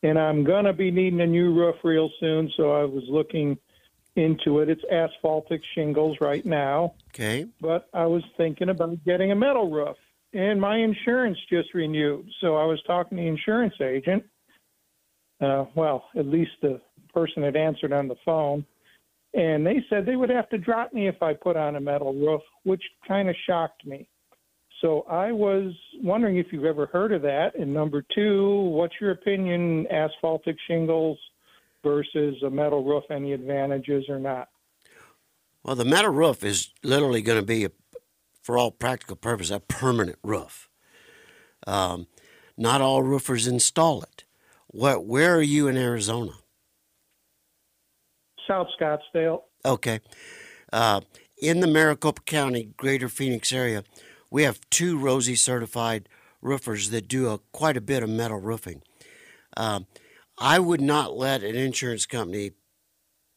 and 0.02 0.18
I'm 0.18 0.44
going 0.44 0.64
to 0.64 0.72
be 0.72 0.90
needing 0.90 1.20
a 1.20 1.26
new 1.26 1.52
roof 1.52 1.76
real 1.82 2.10
soon. 2.20 2.50
So 2.56 2.72
I 2.72 2.84
was 2.84 3.02
looking 3.08 3.58
into 4.14 4.60
it. 4.60 4.68
It's 4.68 4.82
asphaltic 4.90 5.60
shingles 5.74 6.18
right 6.20 6.44
now, 6.46 6.94
Okay. 7.10 7.46
but 7.60 7.88
I 7.92 8.06
was 8.06 8.22
thinking 8.36 8.68
about 8.68 9.04
getting 9.04 9.32
a 9.32 9.36
metal 9.36 9.70
roof. 9.70 9.96
And 10.32 10.60
my 10.60 10.76
insurance 10.78 11.38
just 11.50 11.72
renewed. 11.74 12.28
So 12.40 12.56
I 12.56 12.64
was 12.64 12.80
talking 12.86 13.16
to 13.16 13.22
the 13.22 13.28
insurance 13.28 13.74
agent. 13.80 14.24
Uh, 15.40 15.64
well, 15.74 16.04
at 16.16 16.26
least 16.26 16.52
the 16.62 16.80
person 17.12 17.42
that 17.42 17.56
answered 17.56 17.92
on 17.92 18.08
the 18.08 18.16
phone. 18.24 18.64
And 19.34 19.66
they 19.66 19.84
said 19.90 20.06
they 20.06 20.16
would 20.16 20.30
have 20.30 20.48
to 20.50 20.58
drop 20.58 20.92
me 20.92 21.08
if 21.08 21.22
I 21.22 21.34
put 21.34 21.56
on 21.56 21.76
a 21.76 21.80
metal 21.80 22.14
roof, 22.14 22.40
which 22.64 22.82
kind 23.06 23.28
of 23.28 23.36
shocked 23.46 23.84
me. 23.86 24.08
So 24.80 25.06
I 25.08 25.32
was 25.32 25.72
wondering 26.02 26.36
if 26.36 26.46
you've 26.52 26.64
ever 26.64 26.86
heard 26.86 27.12
of 27.12 27.22
that. 27.22 27.54
And 27.58 27.72
number 27.72 28.04
two, 28.14 28.60
what's 28.70 28.94
your 29.00 29.12
opinion, 29.12 29.86
asphaltic 29.90 30.56
shingles 30.68 31.18
versus 31.82 32.36
a 32.42 32.50
metal 32.50 32.84
roof, 32.84 33.04
any 33.10 33.32
advantages 33.32 34.04
or 34.08 34.18
not? 34.18 34.48
Well, 35.62 35.76
the 35.76 35.84
metal 35.84 36.12
roof 36.12 36.44
is 36.44 36.70
literally 36.82 37.22
going 37.22 37.40
to 37.40 37.46
be, 37.46 37.64
a, 37.64 37.70
for 38.42 38.58
all 38.58 38.70
practical 38.70 39.16
purposes, 39.16 39.50
a 39.50 39.60
permanent 39.60 40.18
roof. 40.22 40.68
Um, 41.66 42.06
not 42.56 42.80
all 42.80 43.02
roofers 43.02 43.46
install 43.46 44.02
it. 44.02 44.24
What? 44.68 45.06
Where 45.06 45.36
are 45.36 45.42
you 45.42 45.68
in 45.68 45.76
Arizona? 45.76 46.32
South 48.46 48.68
Scottsdale. 48.80 49.42
Okay. 49.64 50.00
Uh, 50.72 51.00
in 51.40 51.60
the 51.60 51.66
Maricopa 51.66 52.22
County, 52.22 52.70
Greater 52.76 53.08
Phoenix 53.08 53.52
area, 53.52 53.82
we 54.30 54.42
have 54.42 54.60
two 54.70 54.98
Rosie 54.98 55.36
certified 55.36 56.08
roofers 56.42 56.90
that 56.90 57.08
do 57.08 57.28
a, 57.28 57.38
quite 57.52 57.76
a 57.76 57.80
bit 57.80 58.02
of 58.02 58.08
metal 58.08 58.40
roofing. 58.40 58.82
Um, 59.56 59.86
I 60.38 60.58
would 60.58 60.80
not 60.80 61.16
let 61.16 61.42
an 61.42 61.56
insurance 61.56 62.06
company 62.06 62.52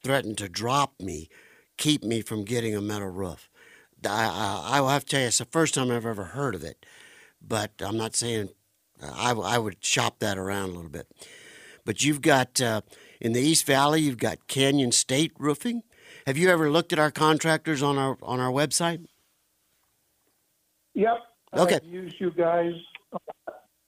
threaten 0.04 0.36
to 0.36 0.50
drop 0.50 0.94
me, 1.00 1.30
keep 1.78 2.04
me 2.04 2.22
from 2.22 2.44
getting 2.44 2.76
a 2.76 2.82
metal 2.82 3.10
roof. 3.10 3.50
I, 4.06 4.26
I, 4.26 4.78
I 4.78 4.82
will 4.82 4.90
have 4.90 5.06
to 5.06 5.12
tell 5.12 5.22
you, 5.22 5.28
it's 5.28 5.38
the 5.38 5.46
first 5.46 5.74
time 5.74 5.92
I've 5.92 6.06
ever 6.06 6.26
heard 6.26 6.56
of 6.56 6.64
it, 6.64 6.86
but 7.42 7.72
I'm 7.80 7.98
not 7.98 8.16
saying 8.16 8.50
I, 9.02 9.32
I 9.32 9.58
would 9.58 9.84
shop 9.84 10.20
that 10.20 10.38
around 10.38 10.70
a 10.70 10.74
little 10.74 10.90
bit. 10.90 11.08
But 11.86 12.04
you've 12.04 12.22
got 12.22 12.62
uh, 12.62 12.82
in 13.20 13.34
the 13.34 13.42
East 13.42 13.66
Valley, 13.66 14.02
you've 14.02 14.18
got 14.18 14.48
Canyon 14.48 14.92
State 14.92 15.32
Roofing. 15.40 15.84
Have 16.26 16.38
you 16.38 16.50
ever 16.50 16.70
looked 16.70 16.94
at 16.94 17.00
our 17.00 17.12
contractors 17.12 17.82
on 17.82 17.98
our 17.98 18.18
on 18.22 18.40
our 18.40 18.52
website? 18.52 19.06
Yep. 21.00 21.18
Okay. 21.56 21.76
I've 21.76 21.84
used 21.86 22.16
you 22.20 22.30
guys. 22.32 22.74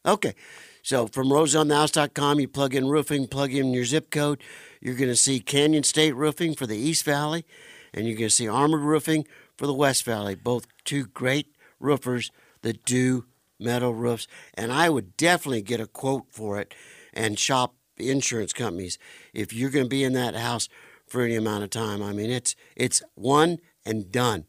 Okay. 0.06 0.34
So 0.82 1.08
from 1.08 1.28
rosieonthehouse.com, 1.28 2.40
you 2.40 2.48
plug 2.48 2.74
in 2.74 2.88
roofing, 2.88 3.28
plug 3.28 3.54
in 3.54 3.74
your 3.74 3.84
zip 3.84 4.10
code. 4.10 4.42
You're 4.80 4.96
going 4.96 5.10
to 5.10 5.16
see 5.18 5.42
Canyon 5.42 5.84
State 5.84 6.16
Roofing 6.16 6.56
for 6.56 6.66
the 6.66 6.78
East 6.78 7.04
Valley, 7.04 7.46
and 7.94 8.08
you're 8.08 8.18
going 8.18 8.30
to 8.30 8.36
see 8.36 8.48
Armored 8.48 8.82
Roofing 8.82 9.28
for 9.58 9.68
the 9.68 9.74
West 9.74 10.06
Valley. 10.06 10.36
Both 10.36 10.68
two 10.86 11.06
great 11.06 11.54
roofers 11.82 12.32
that 12.62 12.86
do 12.86 13.26
metal 13.60 13.94
roofs. 13.94 14.26
And 14.54 14.72
I 14.72 14.90
would 14.90 15.18
definitely 15.18 15.64
get 15.64 15.82
a 15.82 15.88
quote 15.88 16.28
for 16.32 16.60
it 16.62 16.74
and 17.14 17.38
shop 17.38 17.76
insurance 17.98 18.54
companies 18.54 18.98
if 19.34 19.52
you're 19.52 19.70
going 19.70 19.86
to 19.86 19.90
be 19.90 20.06
in 20.06 20.14
that 20.14 20.36
house 20.36 20.70
for 21.08 21.24
any 21.24 21.36
amount 21.36 21.66
of 21.66 21.72
time. 21.72 22.02
I 22.02 22.14
mean, 22.14 22.32
it's 22.32 22.56
it's 22.78 23.04
one 23.16 23.58
and 23.86 24.10
done. 24.14 24.46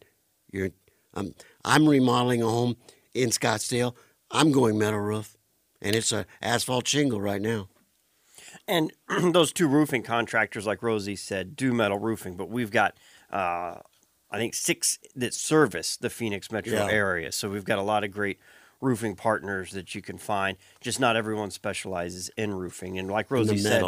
You're 0.52 0.70
um, 1.14 1.34
I'm 1.64 1.88
remodeling 1.88 2.42
a 2.42 2.48
home 2.48 2.76
in 3.14 3.30
Scottsdale. 3.30 3.94
I'm 4.30 4.52
going 4.52 4.78
metal 4.78 5.00
roof, 5.00 5.36
and 5.80 5.94
it's 5.94 6.12
a 6.12 6.26
asphalt 6.40 6.88
shingle 6.88 7.20
right 7.20 7.40
now. 7.40 7.68
And 8.66 8.92
those 9.32 9.52
two 9.52 9.68
roofing 9.68 10.02
contractors, 10.02 10.66
like 10.66 10.82
Rosie 10.82 11.16
said, 11.16 11.56
do 11.56 11.72
metal 11.72 11.98
roofing, 11.98 12.36
but 12.36 12.48
we've 12.48 12.70
got, 12.70 12.96
uh, 13.30 13.76
I 14.30 14.38
think, 14.38 14.54
six 14.54 14.98
that 15.14 15.34
service 15.34 15.96
the 15.96 16.10
Phoenix 16.10 16.50
metro 16.50 16.72
Yeah. 16.72 16.86
area. 16.86 17.32
So 17.32 17.50
we've 17.50 17.64
got 17.64 17.78
a 17.78 17.82
lot 17.82 18.04
of 18.04 18.10
great 18.10 18.38
roofing 18.80 19.14
partners 19.14 19.70
that 19.72 19.94
you 19.94 20.02
can 20.02 20.18
find. 20.18 20.56
Just 20.80 20.98
not 20.98 21.16
everyone 21.16 21.50
specializes 21.50 22.30
in 22.36 22.54
roofing. 22.54 22.98
And 22.98 23.10
like 23.10 23.30
Rosie 23.30 23.56
said, 23.58 23.84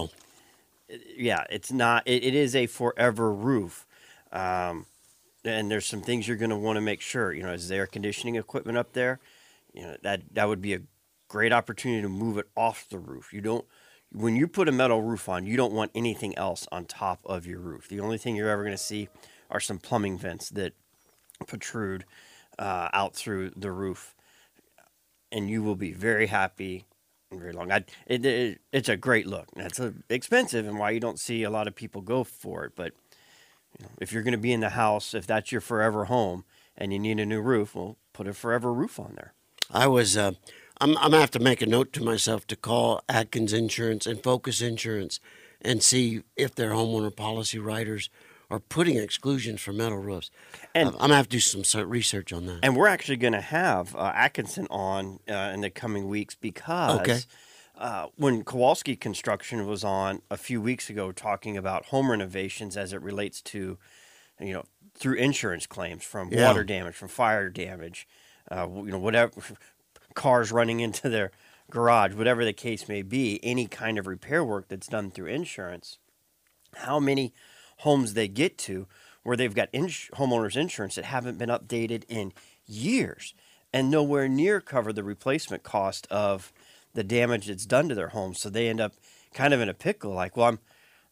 yeah, 1.17 1.45
it's 1.51 1.73
not. 1.73 2.07
It, 2.07 2.23
it 2.25 2.35
is 2.35 2.55
a 2.55 2.67
forever 2.67 3.33
roof, 3.33 3.87
um, 4.33 4.87
and 5.45 5.71
there's 5.71 5.87
some 5.87 6.01
things 6.03 6.27
you're 6.27 6.37
going 6.37 6.51
to 6.51 6.57
want 6.57 6.77
to 6.77 6.81
make 6.81 7.01
sure. 7.01 7.33
You 7.33 7.43
know, 7.43 7.53
is 7.53 7.69
there 7.69 7.81
air 7.81 7.87
conditioning 7.87 8.37
equipment 8.37 8.79
up 8.79 8.93
there? 8.93 9.21
You 9.73 9.83
know 9.83 9.97
that 10.03 10.23
that 10.33 10.49
would 10.49 10.63
be 10.63 10.75
a 10.75 10.81
great 11.29 11.53
opportunity 11.53 12.03
to 12.03 12.09
move 12.09 12.39
it 12.39 12.49
off 12.57 12.87
the 12.89 12.99
roof. 12.99 13.33
You 13.33 13.41
don't 13.41 13.65
when 14.13 14.37
you 14.37 14.47
put 14.47 14.69
a 14.69 14.73
metal 14.73 15.03
roof 15.03 15.29
on, 15.29 15.45
you 15.45 15.57
don't 15.57 15.73
want 15.73 15.91
anything 15.95 16.37
else 16.39 16.69
on 16.71 16.85
top 16.85 17.21
of 17.27 17.47
your 17.47 17.59
roof. 17.59 17.89
The 17.89 18.01
only 18.01 18.17
thing 18.17 18.37
you're 18.37 18.49
ever 18.49 18.63
going 18.63 18.77
to 18.77 18.83
see 18.83 19.09
are 19.51 19.61
some 19.61 19.79
plumbing 19.79 20.19
vents 20.19 20.49
that 20.51 20.73
protrude 21.47 22.05
uh, 22.59 22.89
out 22.93 23.17
through 23.17 23.51
the 23.57 23.73
roof, 23.73 24.15
and 25.33 25.51
you 25.51 25.63
will 25.63 25.75
be 25.75 25.93
very 25.93 26.27
happy 26.29 26.85
very 27.33 27.53
long. 27.53 27.73
I, 27.73 27.85
it, 28.07 28.25
it, 28.25 28.61
it's 28.73 28.89
a 28.89 28.97
great 28.97 29.27
look. 29.27 29.49
It's 29.57 29.81
uh 29.81 29.93
expensive, 30.09 30.67
and 30.67 30.79
why 30.79 30.91
you 30.91 31.01
don't 31.01 31.19
see 31.19 31.43
a 31.43 31.51
lot 31.51 31.67
of 31.67 31.75
people 31.75 32.01
go 32.01 32.25
for 32.25 32.65
it. 32.65 32.73
But 32.77 32.93
you 33.79 33.87
know, 33.87 33.93
if 34.01 34.13
you're 34.13 34.23
going 34.23 34.33
to 34.33 34.38
be 34.38 34.53
in 34.53 34.61
the 34.61 34.71
house, 34.71 35.15
if 35.15 35.27
that's 35.27 35.53
your 35.53 35.61
forever 35.61 36.05
home, 36.07 36.44
and 36.77 36.92
you 36.92 36.98
need 36.98 37.21
a 37.21 37.27
new 37.27 37.40
roof, 37.40 37.75
well, 37.75 37.96
put 38.13 38.27
a 38.27 38.33
forever 38.35 38.73
roof 38.73 38.98
on 38.98 39.13
there. 39.17 39.33
I 39.71 39.87
was. 39.87 40.17
Uh, 40.17 40.33
I'm. 40.81 40.96
I'm 40.98 41.11
gonna 41.13 41.21
have 41.21 41.31
to 41.33 41.38
make 41.38 41.63
a 41.63 41.67
note 41.67 41.92
to 41.94 42.03
myself 42.03 42.46
to 42.48 42.57
call 42.57 43.01
Atkins 43.09 43.53
Insurance 43.53 44.07
and 44.07 44.23
Focus 44.23 44.61
Insurance 44.61 45.21
and 45.61 45.83
see 45.83 46.23
if 46.37 46.55
their 46.55 46.71
homeowner 46.73 47.15
policy 47.15 47.59
writers 47.59 48.11
are 48.51 48.59
putting 48.61 48.96
exclusions 48.96 49.61
for 49.61 49.73
metal 49.73 49.98
roofs. 49.98 50.31
And- 50.75 50.88
I'm 50.90 50.94
gonna 50.96 51.17
have 51.17 51.29
to 51.29 51.37
do 51.37 51.40
some 51.40 51.88
research 51.88 52.33
on 52.33 52.46
that. 52.46 52.61
And 52.63 52.77
we're 52.77 52.88
actually 52.88 53.17
going 53.17 53.33
to 53.33 53.40
have 53.40 53.96
uh, 53.96 54.13
Atkinson 54.15 54.67
on 54.71 55.21
uh, 55.29 55.53
in 55.55 55.63
the 55.63 55.71
coming 55.71 56.09
weeks 56.09 56.35
because 56.35 57.01
Okay. 57.01 57.21
Uh, 57.77 58.06
when 58.16 58.44
Kowalski 58.44 58.96
Construction 58.96 59.66
was 59.66 59.83
on 59.85 60.22
a 60.31 60.37
few 60.37 60.60
weeks 60.60 60.88
ago 60.90 61.12
talking 61.12 61.56
about 61.56 61.87
home 61.87 62.10
renovations 62.10 62.77
as 62.77 62.92
it 62.92 63.02
relates 63.02 63.40
to, 63.42 63.79
you 64.40 64.52
know, 64.52 64.64
through 64.96 65.16
insurance 65.16 65.66
claims 65.66 66.04
from 66.04 66.29
Yeah. 66.33 66.48
water 66.48 66.62
damage, 66.64 66.94
from 66.94 67.08
fire 67.08 67.48
damage, 67.50 68.06
uh, 68.50 68.68
you 68.70 68.85
know, 68.92 68.98
whatever, 68.98 69.33
cars 70.14 70.52
running 70.52 70.81
into 70.81 71.08
their 71.08 71.33
garage, 71.70 72.14
whatever 72.14 72.44
the 72.44 72.52
case 72.52 72.88
may 72.88 73.02
be, 73.02 73.40
any 73.42 73.66
kind 73.66 73.98
of 73.98 74.06
repair 74.06 74.44
work 74.44 74.68
that's 74.68 74.87
done 74.87 75.10
through 75.10 75.27
insurance. 75.27 75.98
how 76.79 76.98
many 76.98 77.33
homes 77.79 78.14
they 78.14 78.27
get 78.29 78.58
to 78.58 78.87
where 79.22 79.37
they've 79.37 79.54
got 79.54 79.68
ins- 79.72 80.10
homeowners 80.14 80.56
insurance 80.56 80.96
that 80.96 81.04
haven't 81.04 81.38
been 81.38 81.48
updated 81.48 82.02
in 82.08 82.33
years 82.66 83.33
and 83.72 83.90
nowhere 83.90 84.29
near 84.29 84.60
cover 84.60 84.92
the 84.92 85.04
replacement 85.04 85.62
cost 85.62 86.06
of 86.10 86.52
the 86.95 87.05
damage 87.05 87.47
that's 87.47 87.67
done 87.67 87.88
to 87.88 87.95
their 87.95 88.09
homes. 88.09 88.40
So 88.40 88.49
they 88.49 88.69
end 88.69 88.81
up 88.81 88.95
kind 89.35 89.53
of 89.53 89.61
in 89.61 89.69
a 89.69 89.75
pickle. 89.75 90.13
Like, 90.13 90.37
well, 90.37 90.49
I'm, 90.49 90.59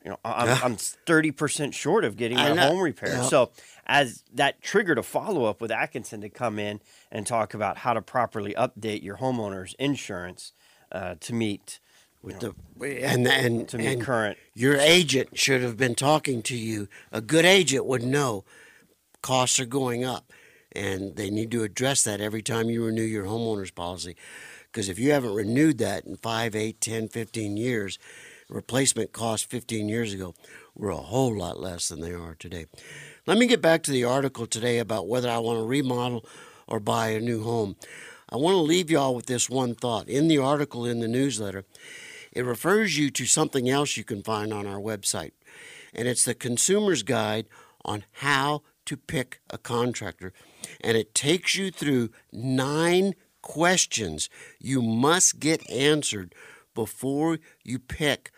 you 0.05 0.11
know, 0.11 0.19
I'm 0.25 0.77
thirty 0.77 1.31
percent 1.31 1.75
short 1.75 2.05
of 2.05 2.17
getting 2.17 2.37
my 2.37 2.57
home 2.57 2.81
repaired. 2.81 3.19
Yeah. 3.19 3.23
So 3.23 3.51
as 3.87 4.25
that 4.35 4.61
triggered 4.63 4.99
a 4.99 5.03
follow 5.03 5.45
up 5.45 5.61
with 5.61 5.71
Atkinson 5.71 6.21
to 6.23 6.29
come 6.29 6.59
in 6.59 6.81
and 7.11 7.27
talk 7.27 7.55
about 7.55 7.79
how 7.79 7.93
to 7.93 8.03
properly 8.03 8.55
update 8.55 9.03
your 9.03 9.19
homeowner's 9.19 9.75
insurance 9.79 10.53
uh, 10.91 11.17
to 11.21 11.35
meet 11.35 11.79
with 12.23 12.41
the 12.41 12.55
and 12.85 13.27
and, 13.27 13.69
to 13.69 13.79
meet 13.79 13.87
and 13.87 14.03
current. 14.03 14.39
your 14.55 14.77
agent 14.77 15.39
should 15.39 15.63
have 15.63 15.77
been 15.77 15.95
talking 15.95 16.43
to 16.43 16.57
you. 16.57 16.89
A 17.11 17.21
good 17.21 17.45
agent 17.45 17.87
would 17.87 18.03
know 18.03 18.45
costs 19.23 19.59
are 19.61 19.67
going 19.67 20.05
up, 20.05 20.33
and 20.73 21.17
they 21.17 21.31
need 21.31 21.51
to 21.53 21.63
address 21.63 22.03
that 22.05 22.21
every 22.21 22.43
time 22.43 22.71
you 22.71 22.85
renew 22.85 23.03
your 23.03 23.25
homeowner's 23.25 23.71
policy. 23.71 24.17
Because 24.73 24.89
if 24.89 24.99
you 24.99 25.13
haven't 25.13 25.35
renewed 25.35 25.77
that 25.79 26.07
in 26.07 26.17
5, 26.17 26.57
8, 26.57 26.81
10, 26.81 27.09
15 27.09 27.57
years, 27.59 27.99
replacement 28.49 29.13
costs 29.13 29.47
15 29.47 29.87
years 29.87 30.15
ago 30.15 30.35
were 30.75 30.91
a 30.91 30.97
whole 30.97 31.37
lot 31.37 31.61
less 31.61 31.89
than 31.89 32.01
they 32.01 32.15
are 32.15 32.35
today. 32.35 32.65
Let 33.27 33.37
me 33.37 33.47
get 33.47 33.61
back 33.61 33.83
to 33.83 33.91
the 33.91 34.05
article 34.05 34.47
today 34.47 34.79
about 34.79 35.09
whether 35.09 35.29
I 35.29 35.39
want 35.39 35.59
to 35.59 35.67
remodel 35.67 36.25
or 36.67 36.81
buy 36.81 37.09
a 37.09 37.21
new 37.21 37.43
home. 37.43 37.77
I 38.31 38.37
want 38.37 38.55
to 38.55 38.63
leave 38.63 38.91
y'all 38.91 39.15
with 39.15 39.27
this 39.27 39.51
one 39.51 39.75
thought. 39.75 40.09
In 40.09 40.29
the 40.29 40.39
article 40.39 40.87
in 40.87 41.01
the 41.01 41.09
newsletter, 41.09 41.67
it 42.33 42.47
refers 42.47 42.97
you 42.97 43.11
to 43.11 43.27
something 43.27 43.69
else 43.69 43.99
you 43.99 44.05
can 44.05 44.23
find 44.23 44.55
on 44.55 44.67
our 44.67 44.81
website, 44.81 45.33
and 45.93 46.09
it's 46.09 46.25
the 46.25 46.35
Consumer's 46.35 47.03
Guide 47.03 47.47
on 47.85 48.05
how 48.13 48.63
to 48.87 48.97
pick 48.97 49.43
a 49.51 49.59
contractor. 49.59 50.33
And 50.81 50.97
it 50.97 51.15
takes 51.15 51.57
you 51.57 51.71
through 51.71 52.09
nine 52.33 53.15
questions 53.43 54.31
you 54.59 54.81
must 54.81 55.41
get 55.41 55.69
answered 55.71 56.35
before 56.75 57.39
you 57.63 57.79
pick 57.79 58.31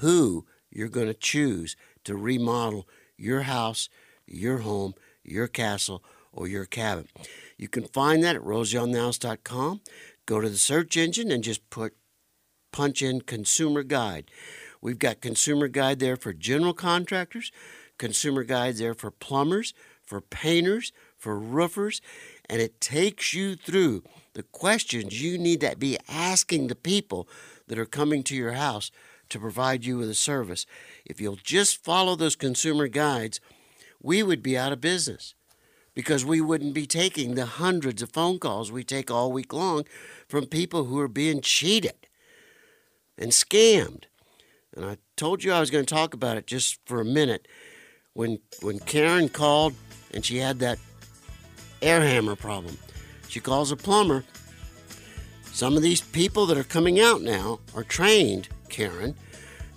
who 0.00 0.46
you're 0.70 0.88
going 0.88 1.08
to 1.08 1.14
choose 1.14 1.76
to 2.04 2.16
remodel 2.16 2.88
your 3.16 3.42
house, 3.42 3.88
your 4.26 4.58
home, 4.58 4.94
your 5.22 5.46
castle, 5.46 6.02
or 6.32 6.48
your 6.48 6.64
cabin. 6.64 7.06
You 7.58 7.68
can 7.68 7.84
find 7.84 8.24
that 8.24 8.36
at 8.36 8.42
rosieonthehouse.com. 8.42 9.82
Go 10.26 10.40
to 10.40 10.48
the 10.48 10.56
search 10.56 10.96
engine 10.96 11.30
and 11.30 11.44
just 11.44 11.68
put 11.68 11.94
punch 12.72 13.02
in 13.02 13.20
consumer 13.20 13.82
guide. 13.82 14.30
We've 14.80 14.98
got 14.98 15.20
consumer 15.20 15.68
guide 15.68 15.98
there 15.98 16.16
for 16.16 16.32
general 16.32 16.72
contractors, 16.72 17.52
consumer 17.98 18.42
guide 18.42 18.76
there 18.76 18.94
for 18.94 19.10
plumbers, 19.10 19.74
for 20.02 20.20
painters, 20.20 20.92
for 21.16 21.38
roofers, 21.38 22.00
and 22.48 22.60
it 22.60 22.80
takes 22.80 23.32
you 23.32 23.54
through 23.54 24.02
the 24.34 24.42
questions 24.42 25.22
you 25.22 25.38
need 25.38 25.60
to 25.60 25.76
be 25.76 25.98
asking 26.08 26.66
the 26.66 26.74
people 26.74 27.28
that 27.68 27.78
are 27.78 27.86
coming 27.86 28.22
to 28.24 28.36
your 28.36 28.52
house 28.52 28.90
to 29.28 29.38
provide 29.38 29.84
you 29.84 29.98
with 29.98 30.10
a 30.10 30.14
service. 30.14 30.66
If 31.04 31.20
you'll 31.20 31.36
just 31.36 31.82
follow 31.82 32.16
those 32.16 32.36
consumer 32.36 32.88
guides, 32.88 33.40
we 34.02 34.22
would 34.22 34.42
be 34.42 34.58
out 34.58 34.72
of 34.72 34.80
business 34.80 35.34
because 35.94 36.24
we 36.24 36.40
wouldn't 36.40 36.74
be 36.74 36.86
taking 36.86 37.34
the 37.34 37.46
hundreds 37.46 38.02
of 38.02 38.10
phone 38.12 38.38
calls 38.38 38.72
we 38.72 38.84
take 38.84 39.10
all 39.10 39.32
week 39.32 39.52
long 39.52 39.84
from 40.28 40.46
people 40.46 40.84
who 40.84 40.98
are 40.98 41.08
being 41.08 41.40
cheated 41.40 42.08
and 43.18 43.30
scammed. 43.30 44.04
And 44.74 44.84
I 44.84 44.96
told 45.16 45.44
you 45.44 45.52
I 45.52 45.60
was 45.60 45.70
going 45.70 45.84
to 45.84 45.94
talk 45.94 46.14
about 46.14 46.36
it 46.36 46.46
just 46.46 46.78
for 46.86 47.00
a 47.00 47.04
minute. 47.04 47.46
When 48.14 48.40
when 48.60 48.78
Karen 48.78 49.28
called 49.28 49.74
and 50.12 50.24
she 50.24 50.38
had 50.38 50.58
that 50.58 50.78
air 51.80 52.00
hammer 52.00 52.36
problem, 52.36 52.76
she 53.32 53.40
calls 53.40 53.72
a 53.72 53.76
plumber. 53.76 54.24
Some 55.54 55.74
of 55.74 55.82
these 55.82 56.02
people 56.02 56.44
that 56.44 56.58
are 56.58 56.64
coming 56.64 57.00
out 57.00 57.22
now 57.22 57.60
are 57.74 57.82
trained, 57.82 58.50
Karen, 58.68 59.14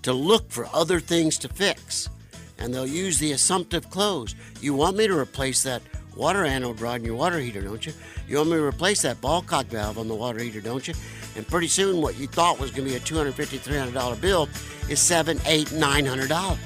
to 0.01 0.11
look 0.11 0.51
for 0.51 0.67
other 0.73 0.99
things 0.99 1.37
to 1.37 1.47
fix. 1.47 2.09
And 2.57 2.73
they'll 2.73 2.85
use 2.85 3.17
the 3.17 3.31
assumptive 3.31 3.89
close. 3.89 4.35
You 4.59 4.73
want 4.73 4.97
me 4.97 5.07
to 5.07 5.17
replace 5.17 5.63
that 5.63 5.81
water 6.17 6.43
anode 6.43 6.81
rod 6.81 6.99
in 6.99 7.05
your 7.05 7.15
water 7.15 7.39
heater, 7.39 7.61
don't 7.61 7.85
you? 7.85 7.93
You 8.27 8.39
want 8.39 8.49
me 8.49 8.57
to 8.57 8.63
replace 8.63 9.01
that 9.03 9.21
ball 9.21 9.41
cock 9.41 9.67
valve 9.67 9.97
on 9.97 10.09
the 10.09 10.15
water 10.15 10.39
heater, 10.39 10.59
don't 10.59 10.85
you? 10.85 10.93
And 11.37 11.47
pretty 11.47 11.69
soon, 11.69 12.01
what 12.01 12.19
you 12.19 12.27
thought 12.27 12.59
was 12.59 12.71
going 12.71 12.89
to 12.89 12.91
be 12.91 12.97
a 12.97 12.99
$250, 12.99 13.57
$300 13.59 14.19
bill 14.19 14.49
is 14.89 14.99
seven, 14.99 15.39
eight, 15.45 15.71
nine 15.71 16.05
hundred 16.05 16.27
dollars. 16.27 16.59